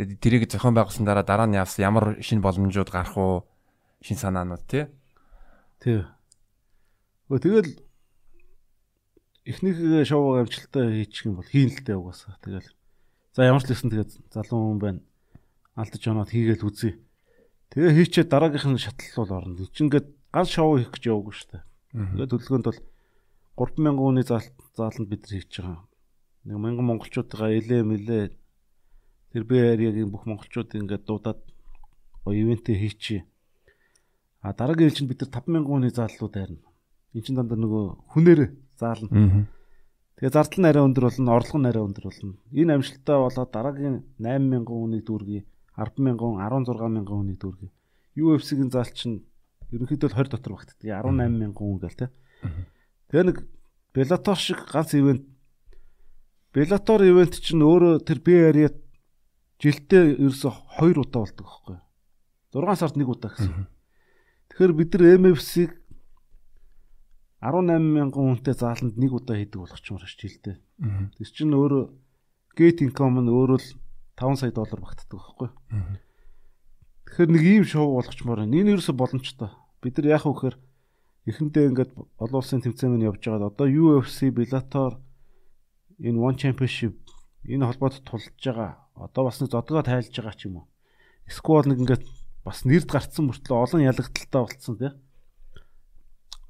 [0.00, 3.44] Тэгээд тэрийг зохион байгуулсан дараа дараа нь явсан ямар шинэ боломжууд гарах уу?
[4.00, 4.88] Шин санаанууд тий.
[5.84, 6.08] Тий.
[7.28, 7.76] Тэгэл
[9.44, 12.36] эхнийх шоуг амжилттай хийчих юм бол хийн л дээ угаасаа.
[12.44, 12.68] Тэгэл
[13.32, 15.00] за ямар ч л гэсэн тэгээд залуу хүн байна.
[15.76, 17.00] Алдаж оноод хийгээл үзье.
[17.72, 19.64] Тэгээ хийчээ дараагийнх нь шатлал бол орно.
[19.72, 21.62] Чи ингээд ганц шоу хийх гэж яваагүй шүү дээ.
[21.90, 22.80] Тэгээд төлөвлөгөөнд бол
[23.56, 25.78] 3000 хүний зааланд бид нар хийж байгаа.
[26.44, 28.24] Нэг мянган монголчуудаа элэ мэлээ
[29.32, 31.40] тэр би ариагийн бүх монголчууд ингээд дуудаад
[32.26, 33.26] ивэнтэ хийчихье.
[34.40, 36.64] А дараагийн ээлжинд бид нар 5000 хүний зааллууд байрна.
[37.14, 37.84] Энд чинь дандаа нөгөө
[38.14, 38.40] хүнээр
[38.80, 39.46] заална.
[40.16, 42.34] Тэгээ зардал нь арай өндөр болно, орлого нь арай өндөр болно.
[42.52, 45.42] Энэ амжилттай болоод дараагийн 8000 хүнийг дүүргий,
[45.76, 47.70] 100000, 16000 хүнийг дүүргий.
[48.20, 49.24] UFC-гийн заалт чинь
[49.72, 50.76] ерөнхийдөө 20 дотор багтдаг.
[50.84, 52.08] 18000 хүн гэл тэ.
[53.08, 53.38] Тэгээ нэг
[53.90, 55.26] Bellator шиг ганц ивент
[56.54, 58.20] Bellator ивент чинь өөрөө тэр
[58.50, 58.70] ариа
[59.62, 61.78] жилдээ ерөөсө 2 удаа болдог байхгүй.
[62.54, 63.66] 6 сард 1 удаа гэсэн.
[64.50, 65.79] Тэгэхээр бид нар MFC-г
[67.40, 70.56] 18 мянган хүнтэй зааланд нэг удаа хийдэг болох ч юм шиг жилдээ.
[71.16, 71.84] Тэр чинь өөрөө
[72.52, 73.68] gate income нь өөрөө л
[74.20, 75.48] 5 сая доллар багтдаг байхгүй.
[77.08, 78.52] Тэгэхээр нэг ийм шоу болгочмоор байна.
[78.60, 79.48] Энэ ерөөсө боломжтой.
[79.80, 80.56] Бид нар яах вэ гэхээр
[81.32, 85.00] эхэндээ ингээд олон улсын тэмцээн мань явж байгаад одоо UFC, Bellator
[85.96, 87.00] энэ One Championship
[87.48, 88.84] энэ холбоод тулж байгаа.
[89.00, 90.66] Одоо бас нэг зодгоо тайлж байгаа ч юм уу.
[91.24, 92.04] Эсвэл нэг ингээд
[92.44, 94.92] бас нэрд гарцсан мөртлөө олон ялагдaltaа болцсон тийм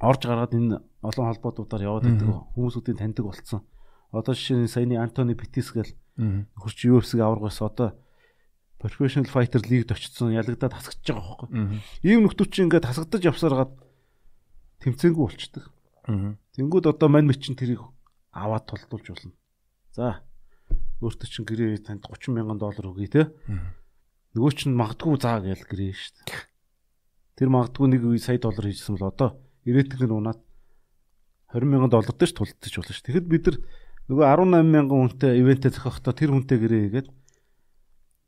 [0.01, 3.61] орж гараад энэ олон холбоотуудаар яваад байдаг хүмүүсүүдийн таньдаг болцсон.
[4.11, 5.92] Одоо жишээ нь саяны Антони Петис гэл
[6.57, 7.94] хурч UFC-г аваргаас одоо
[8.80, 11.84] Professional Fighter League-д очсон ялагдаад хасагдж байгаа байхгүй.
[12.01, 13.72] Ийм чинь ингээд хасагдаж явсараад
[14.80, 15.64] тэмцээнгүй болчдөг.
[16.57, 17.84] Тэнгүүд одоо мань мэчин тэрийг
[18.32, 19.36] аваад толдуулж болно.
[19.92, 20.24] За
[21.05, 23.22] өөртөө чинь гэрээ танд 30 мянган доллар өгье те.
[24.32, 26.40] Нөгөө чинь магадгүй заа гээл гэрээ шүү дээ.
[27.36, 29.30] Тэр магадгүй нэг үе сая доллар хийжсэн бол одоо
[29.70, 30.40] ирээдүг нь унаад
[31.54, 33.06] 20 мянган доллар дээр ч тулдчих болно шүү.
[33.06, 33.56] Тэгэхэд бид нар
[34.10, 37.08] нөгөө 18 мянган хүнтэй ивэнтэ зохиохдоо тэр хүнтэй гэрээ хийгээд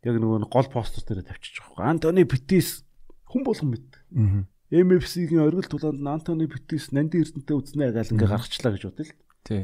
[0.02, 1.86] яг нөгөө гол постер дээр тавьчих жоохгүй.
[1.86, 2.82] Антони Петис
[3.30, 3.86] хүн болгон мэд.
[4.18, 4.46] Аа.
[4.72, 9.14] MFC-гийн оргил тулаанд Антони Петис нандин эрдэнтэй үзнэ гал ингээ гаргачлаа гэж бодъё л.
[9.46, 9.62] Тий.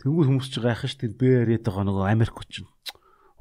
[0.00, 2.70] Тэнгүүд хүмүүс ч гайхаш тэр бэ яриад байгаа нөгөө Америк хүчин.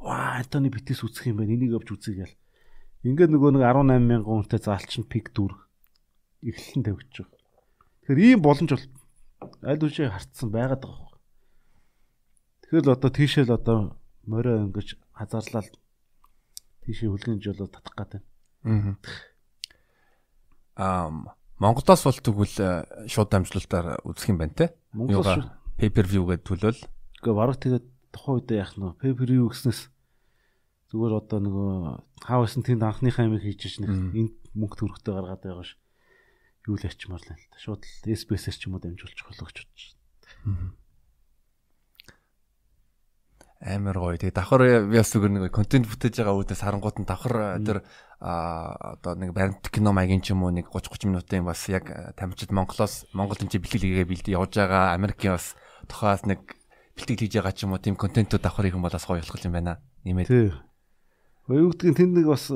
[0.01, 1.53] Ваа, Антони Петис үсэх юм байна.
[1.53, 2.35] Энийг авч үзье гээл.
[3.07, 5.53] Ингээд нөгөө нэг 18 мянган хүнтэй заалчин пик дүр
[6.41, 7.29] эхлэн тавьчих.
[8.07, 8.85] Тэгэхээр ийм боломж бол
[9.67, 11.19] аль үшээ хартсан байгаад байгаа юм.
[12.63, 13.79] Тэгэхээр л одоо тийшээ л одоо
[14.23, 15.67] морио ингэж хазаарлал
[16.87, 18.23] тийшээ хүлгэнж болоо татах гэдэг.
[18.63, 18.95] Аа.
[20.79, 24.65] Аа Монголоос бол тэгвэл э, шууд дамжуулалтаар үзэх юм байна те.
[24.95, 25.49] Монгол шүү.
[25.75, 26.81] pay per view гэдэг төлөөл.
[27.19, 27.85] Гэхдээ бараг тэгээд
[28.15, 29.89] тухайн үедээ яах нь pay per view гэснээс
[30.93, 31.71] зүгээр одоо нөгөө
[32.23, 34.15] хаавсан тэнд анхныхаа амиг хийж Мм.
[34.15, 35.75] энд мөнгө төрөхтэй гаргаад байгаа ш.
[36.67, 37.57] Юу л ачмаар л л та.
[37.57, 39.83] Шууд л SBS-ээр ч юм уу дамжуулчих болоо гэж бодож
[40.43, 40.75] байна.
[43.57, 44.21] Амар гоё.
[44.21, 47.81] Тэгээ давхар бас зүгээр нэг контент бүтээж байгаа үүднээс харангуут нь давхар тэр
[48.21, 51.89] а одоо нэг баримт кино маягийн ч юм уу нэг 30 30 минутын бас яг
[52.19, 55.57] тамчид Монголоос Монгол энэ бэлтгэлгээ бэлдээ явж байгаа Америкийн бас
[55.89, 56.45] тухаас нэг
[57.01, 59.57] бэлтгэл хийж байгаа ч юм уу тийм контентууд давхар их юм болоос гоё болох юм
[59.57, 59.81] байна.
[60.05, 60.29] Нэмээд.
[60.29, 60.53] Тий.
[61.49, 62.53] Юу гэдгийг тэнд нэг бас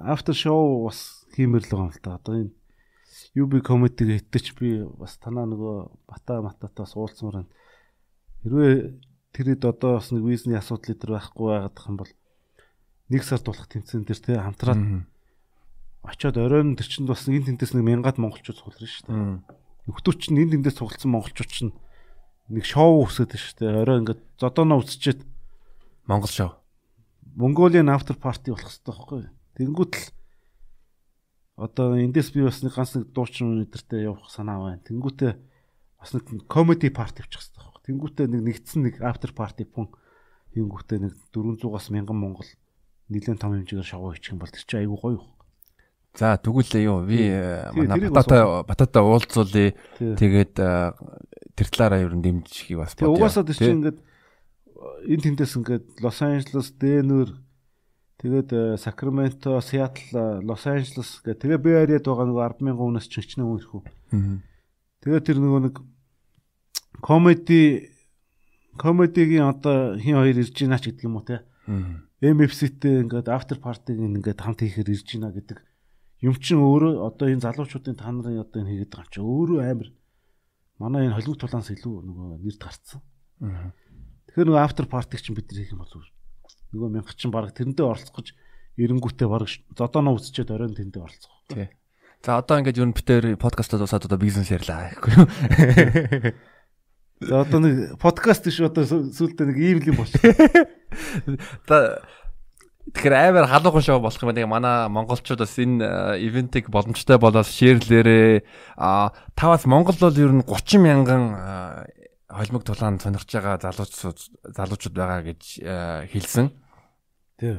[0.00, 2.16] after show бас хиймэр л байгаа юм л та.
[2.16, 2.52] Одоо энэ
[3.38, 5.76] UB comedy гэтэж би бас танаа нөгөө
[6.10, 7.50] бата мататай бас уулзмаар байна.
[8.42, 8.74] Хэрвээ
[9.30, 12.12] тэрэд одоо бас нэг визний асуудал өдр байхгүй байгаад юм бол
[13.10, 15.06] нэг сард болох тэмцээн дээр те хамтраад
[16.02, 19.14] очиод оройн тэр чинь бас энэ тентээс нэг мянгаад монголчууд суулна шүү дээ.
[19.14, 19.36] Мм.
[19.86, 21.72] Нөхдөө чинь энэ тэндээс цугласан монголчууд чинь
[22.50, 23.80] нэг шоу үсгээд шүү дээ.
[23.86, 25.22] Орой ингээд зодоноо үсчихэд
[26.10, 26.50] Монгол шоу.
[27.38, 29.22] Mongolian after party болох хэрэгтэй байхгүй.
[29.54, 30.19] Тэнгүүт л
[31.60, 34.80] одоо эндээс би бас нэг ганц нэг дуучин өдөртөө явах санаа байна.
[34.88, 35.32] Тэнгүүтээ
[36.00, 37.82] бас нэг comedy party авчих хэрэгтэй байхгүй.
[37.84, 39.92] Тэнгүүтээ нэг нэгдсэн нэг after party пун
[40.56, 42.48] тэнгүүтээ нэг 400-аас 1000 монгол
[43.12, 45.20] нэлээд том хэмжээгээр шоу хийчих юм бол тэр чинь айгүй гоё.
[46.16, 49.76] За тэгвэл юу би э, манай батата батата уулзуулъя.
[50.00, 50.96] Тэгээд э,
[51.54, 53.14] тэр талаараа ер нь дэмжихийг бас бодъё.
[53.14, 53.98] угаасаа тэр чинь ингээд
[55.06, 57.36] энэ тэндээс ингээд Лос Анжелес, Денвер
[58.20, 63.08] тэгээд э, Сакраменто, Сиэтл, э, Лос Анжелес гэх тэгээ би яриад байгаа нөгөө 100000 хүнээс
[63.08, 63.82] чинчнээ хүн ирэх үү.
[64.12, 64.36] Мгм.
[65.00, 65.76] Тэгээ тэр нөгөө нэг
[67.00, 67.88] комеди
[68.76, 71.40] комедигийн одоо хин хоёр ирж байна ч гэдэг юм уу те.
[72.20, 75.58] MFC-тэй ингээд after party-г ингээд хамт хийхээр ирж байна гэдэг
[76.20, 79.58] юм чин өөрөө одоо энэ залуучуудын та нарын одоо энэ хийгээд байгаа юм чи өөрөө
[79.64, 79.88] амар
[80.76, 83.00] манай энэ холимог тулаанс илүү нөгөө нэрд гарцсан.
[84.28, 86.04] Тэгэхээр нөгөө after party-г чинь бид нар хийх юм уу?
[86.70, 88.34] Нөгөө мянга чин баг тэрэндээ оролцох гэж
[88.78, 91.34] эренгүүтээ баг зодоноо үсчихэд оройн тэндээ оролцох.
[91.50, 91.68] Тий.
[92.22, 95.26] За одоо ингээд ер нь битээр подкастад усаад одоо бизнес ярьлаа гэхгүй юу?
[97.20, 100.24] За одоо нэг подкаст шүү одоо сүүлдээ нэг ийм юм болчих.
[101.68, 102.00] За
[102.90, 104.50] Тэгэхээр амар халуухан шоу болох юм байна.
[104.50, 105.84] Манай монголчууд бас энэ
[106.18, 108.42] э, ивентийг боломжтой болоод шеэрлээрээ
[108.80, 111.99] а таваас Монгол бол ер нь 30 мянган э,
[112.30, 114.18] холимог тулаан сонирхож байгаа залуучууд
[114.54, 116.46] залуучууд байгаа гэж э, хэлсэн.
[117.38, 117.58] Тий.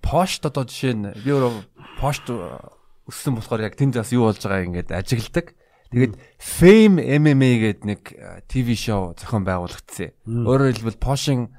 [0.00, 1.52] Пошт одоо жишээ нь би өөрөө
[2.00, 5.52] пошт өссөн болохоор яг тэнд бас юу болж байгааг ингээд ажигладаг.
[5.92, 10.16] Тэгээд Fame MMA гэдэг нэг э, ТV шоу зохион байгуулагдсан.
[10.24, 11.52] Өөрөөр хэлбэл Пошин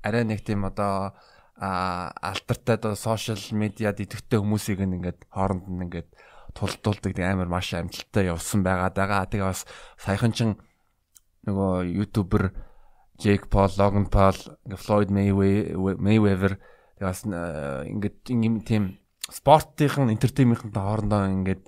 [0.00, 1.12] арай нэг тийм одоо
[1.60, 6.08] а алтартай одоо сошиал медиад идэвхтэй хүмүүсийг ингээд хооронд нь ингээд
[6.56, 9.28] тулдуулдаг тийм амар маш амжилттай явсан байгаа.
[9.28, 9.68] Тэгээ бас
[10.00, 10.56] саяхан чин
[11.46, 12.52] нөгөө ютубер
[13.20, 16.56] Джейк Пол, Логан Пол, Флойд Мэйвевер
[17.00, 21.64] тэгээ бас ингээд юм тийм спортынхан энтертейнментийн хоорондоо ингээд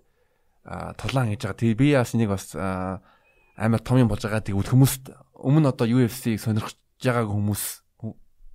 [0.96, 1.60] тулаан хийж байгаа.
[1.60, 4.44] Тэгээ би бас нэг бас амар том юм болж байгаа.
[4.44, 7.64] Тэгээ хүмүүст өмнө одоо UFC-г сонирхож байгаа хүмүүс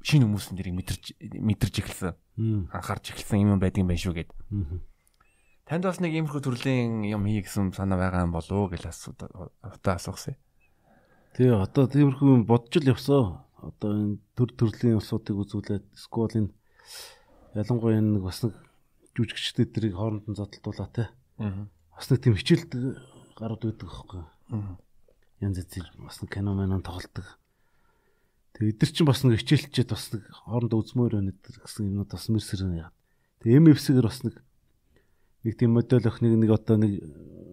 [0.06, 2.16] шинэ хүмүүс нэрийг мэдэрч мэдэрч эхэлсэн.
[2.72, 4.32] Анхаарч эхэлсэн юм байдаг юм байна шүү гэд.
[5.68, 9.36] Танд бас нэг иймэрхүү төрлийн юм хий гэсэн санаа байгаа юм болов уу гэж асуудаг
[9.84, 10.40] асуусан.
[11.38, 13.46] Тий одоо тиймэрхүү юм бодож л явсан.
[13.62, 16.50] Одоо энэ төр төрлийн улсуудыг үзүүлээд скол энэ
[17.54, 18.58] ялангуяа энэ нэг бас нэг
[19.14, 21.14] жүжигчдүүд тэрийг хооронд нь зодтолдуулаа те.
[21.38, 21.70] Аа.
[21.94, 22.74] Бас нэг тийм хичээлд
[23.38, 24.22] гарууд байдаг байхгүй.
[25.46, 27.38] янз янзын бас нэг кино мэнэн тоглолдог.
[28.58, 32.66] Тэгээ эдгэр чинь бас нэг хичээлчээд бас нэг хоорондоо үзмөр байна гэсэн юмнууд бас мэрсэр
[32.74, 32.90] яа.
[33.46, 34.42] Тэгээ MFC-гэр бас нэг
[35.46, 36.98] нэг тийм модель охиныг нэг одоо нэг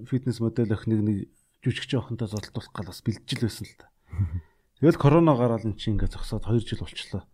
[0.09, 1.19] фитнес модель охиныг нэг
[1.65, 3.89] жүжигч охинтой зодтолдуулах гал бас бэлдэж байсан л та.
[4.79, 7.25] Тэгэл корона гараад эн чинь ингээд зогсоод 2 жил болчихлоо.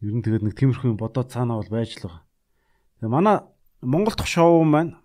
[0.00, 2.22] Ер нь тэгээд нэг тиймэрхүү бодоод цаанаа бол байж л байгаа.
[3.02, 3.36] Тэгээ манай
[3.82, 4.96] Монгол дахь шоу маань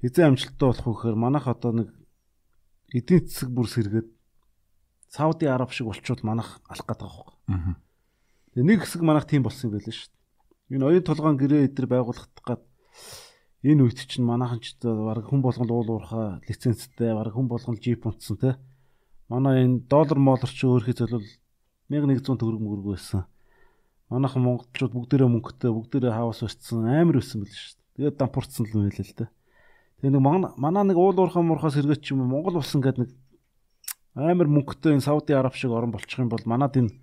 [0.00, 1.88] хизээ амжилттай болох вэхээр манайх одоо нэг
[2.94, 4.08] эдийн засаг бүр сэргээд
[5.10, 7.76] Сауди Араб шиг болчвол манайх алах гэдэг байгаа юм.
[8.56, 10.10] Нэг хэсэг манайх тийм болсон юм байл шүү
[10.70, 10.76] дээ.
[10.76, 12.62] Энэ оюун толгойн гэрээ эдэр байгуулахад гад
[13.66, 18.06] энэ үед чинь манайхан ч баг хүн болгон уул уурхаа лицензтэй баг хүн болгон жип
[18.06, 18.50] унтсан те.
[19.26, 21.26] Манай энэ доллар молор ч өөрхий зөвлөл
[21.90, 23.26] 1100 төгрөг мөрөг байсан
[24.10, 27.94] манайхан монголчууд бүгдээрээ мөнгөтэй бүгдээрээ хавас өрцсөн амар өссөн байл шүү дээ.
[27.98, 29.30] Тэгээд дампуурцсан л байлээ л дээ.
[29.98, 30.22] Тэгээ нэг
[30.62, 33.10] манай нэг уул уурхаа муурхаас эргэж юм Монгол улс ингээд нэг
[34.14, 36.94] амар мөнгөтэй энэ Сауди Араб шиг орн болчих юм бол манад энэ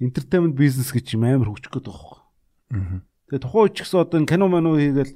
[0.00, 2.24] entertainment business гэж юм амар хөгжих гээд байгаа
[2.72, 3.04] юм.
[3.28, 5.12] Тэгээ тухайн үеч гэсэн одоо энэ кино ману хийгээл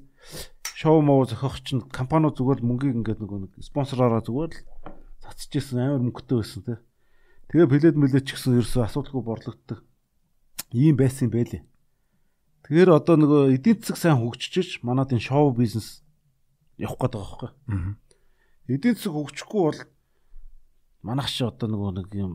[0.80, 4.64] шоу муу зохиох чинь компаниуд зүгээр мөнгийг ингээд нөгөө нэг спонсоророо зүгээр л
[5.20, 6.74] цацчихсан амар мөнгөтэй байсан те.
[7.52, 9.84] Тэгээ плед мэлэч гэсэн ерөөсөө асуудалгүй борлогддог
[10.72, 11.62] ийм байсан юм байлээ.
[12.64, 16.00] Тэгэхээр одоо нөгөө эдийн засаг сайн хөгжиж манад энэ шоу бизнес
[16.80, 17.50] явах гээд байгаа байхгүй.
[17.68, 17.92] Аа.
[18.72, 19.80] Эдийн засаг хөгжихгүй бол
[21.04, 22.32] манайх чи одоо нөгөө нэг юм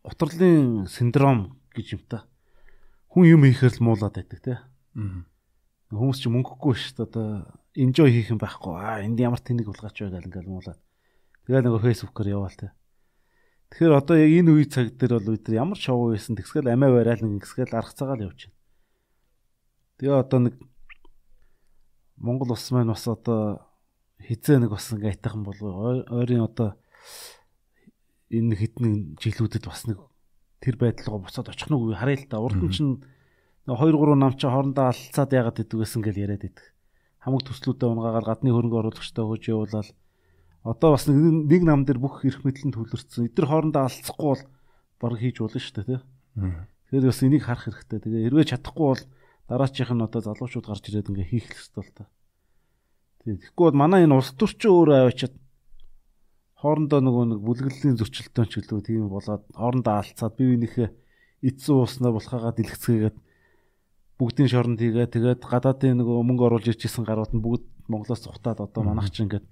[0.00, 2.24] утрлын синдром гэж юм та.
[3.12, 4.54] Хүн юм хийхээр л муулаад байдаг те.
[4.96, 5.28] Аа.
[5.92, 7.26] Хүмүүс чи мөнгөгүй шүү дээ одоо
[7.76, 8.72] enjoy хийх юм байхгүй.
[8.80, 10.80] Аа энд ямар тэнэг булгаач байгаад ингээл муулаад.
[11.44, 12.72] Тэгээ нөгөө фэйсбүүкээр яваал те.
[13.72, 17.24] Тэгэхээр одоо яг энэ үе цаг дээр бол бид ямар шоу байсан тэгсгээл амиа барайл
[17.24, 18.56] нэг ингэсгээл арга цагаал явж байна.
[20.00, 20.54] Тэгээ одоо нэг
[22.20, 23.64] Монгол улс маань бас одоо
[24.20, 25.72] хизээ нэг бас ингээ айтайхан болов
[26.12, 26.76] ойрын одоо
[28.32, 29.98] энэ хитний жилүүдэд бас нэг
[30.60, 32.44] тэр байдлаа буцаад очих нь үгүй харъя л да.
[32.44, 33.02] Урд нь чинь
[33.66, 36.74] 2 3 нам чи хоорондоо алцаад яагаад идэг гэсэн гэл яриад идэг.
[37.22, 39.88] Хамаг төслүүдэд унгаагаар гадны хөрөнгө оруулагчтай хөөж явуулаад
[40.66, 43.30] одоо бас нэг нам дээр бүх эрх мэдлэн төлөрцсөн.
[43.30, 44.42] Эдгээр хоорондоо алцахгүй бол
[44.98, 46.00] баг хийж болно шүү дээ, тий.
[46.90, 47.98] Тэгэхээр бас энийг харах хэрэгтэй.
[48.02, 49.02] Тэгээ хэрвээ чадахгүй бол
[49.46, 52.04] дараачих нь одоо залуучууд гарч ирээд ингээ хийх хэрэгтэй л та.
[53.22, 55.34] Тэгэхгүй бол манай энэ улс төрчин өөрөө аваачаад
[56.62, 60.88] хоорондоо нөгөө нэг бүлэглэлийн зөрчилдөөн ч гэлөө тийм болоод хоорондоо алцаад бие биенийхээ
[61.42, 63.16] эцсийн ууснаа болохагаа дэлгэцгээгээд
[64.22, 68.82] бүгдийн шоронд хийгээ тэгээд гадаадын нөгөө мөнгө оруулж ирчихсэн гарууд нь бүгд Монголоос цухтаад одоо
[68.86, 69.46] манайх чинь ингээд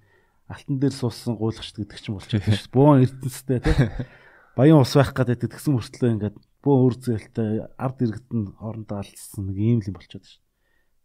[0.46, 2.70] алтан дээр суусан гуйлагчд гэдэг чинь болчиход байна шүү.
[2.70, 3.74] Бөөн эрдэнэстэй тий.
[4.58, 9.42] Баян ус байх гэдэг тэгсэн мөртлөө ингээд бөөн үр зээлтэй ард иргэд нь хоорондоо алдсан
[9.50, 10.42] нэг ийм л юм болчиход шүү.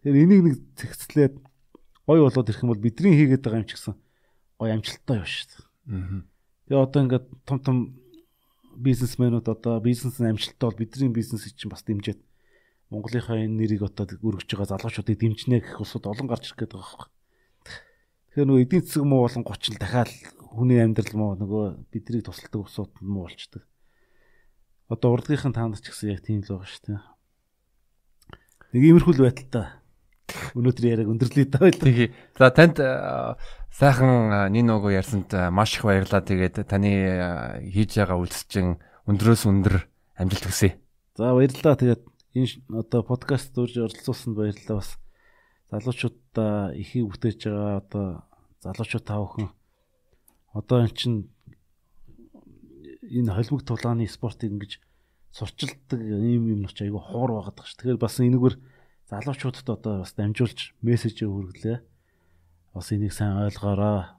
[0.06, 1.36] Тэгэхээр энийг нэг зэгцлээд
[2.06, 3.94] гой болоод ирэх юм бол бидний хийгээд байгаа юм ч гэсэн
[4.62, 5.66] гой амжилттай явна шүү.
[6.70, 7.78] Тэгээ одоо ингээд том том
[8.78, 12.20] бизнесмэнүүд одоо бизнесийн амжилттай бол бидний бизнес чинь бас дэмжиж
[12.94, 17.10] Монголынхаа энэ нэрийг одоо өргөж байгаа залуучуудыг дэмжнэ гэх усуд олон гарч ирэх гээд байгаа
[17.10, 17.16] юм
[18.36, 20.12] Тэгэхээр нөгөө эдийн засаг муу болон 30 дахиад
[20.44, 23.64] хүний амьдрал муу нөгөө биднийг тусалдаг усууд муу болчдөг.
[24.92, 27.00] Одоо урдгийнхан таанд ч гэсэн яг тийм л байгаа шүү дээ.
[28.76, 29.72] Нэг иймэрхүү байдалтай.
[30.52, 31.72] Өнөөдөр яриаг өндөрлөе даа.
[31.72, 32.12] Тэгээ.
[32.36, 32.76] За танд
[33.72, 36.28] сайхан нин нөгөө ярьсанд маш их баярлалаа.
[36.28, 36.92] Тэгээд таны
[37.72, 39.80] хийж байгаа үйлсчин өндрөөс өндөр
[40.20, 40.76] амжилт хүсье.
[41.16, 41.80] За баярлалаа.
[41.80, 42.04] Тэгээд
[42.36, 45.00] энэ одоо подкаст дурж оролцуулсанд баярлалаа бас
[45.72, 48.08] залуучуудаа ихийг бүтээж байгаа одоо
[48.60, 49.50] залуучууд тав охин
[50.52, 51.14] одоо эн чин
[53.08, 54.84] энэ холимог тулааны спортыг ингэж
[55.32, 57.76] сурчилдаг ийм юм ч айгүй хоор байгаад ш.
[57.80, 58.56] Тэгэхээр бас энэгээр
[59.12, 61.80] залуучуудад одоо бас дамжуулж мессежээ хүргэлээ.
[62.76, 64.12] Бас энийг сайн ойлгоорой.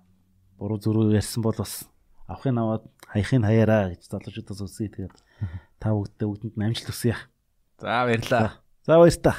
[0.57, 1.89] Буруу зүрүү ярьсан бол бас
[2.29, 4.89] авахын аваад хаяхын хаяараа гэж залуучуудаас үсэе.
[4.93, 5.17] Тэгээд
[5.81, 7.17] та бүгдээ бүгдэнд амжилт хүсье.
[7.79, 8.53] За баярлалаа.
[8.87, 9.37] За баярлалаа.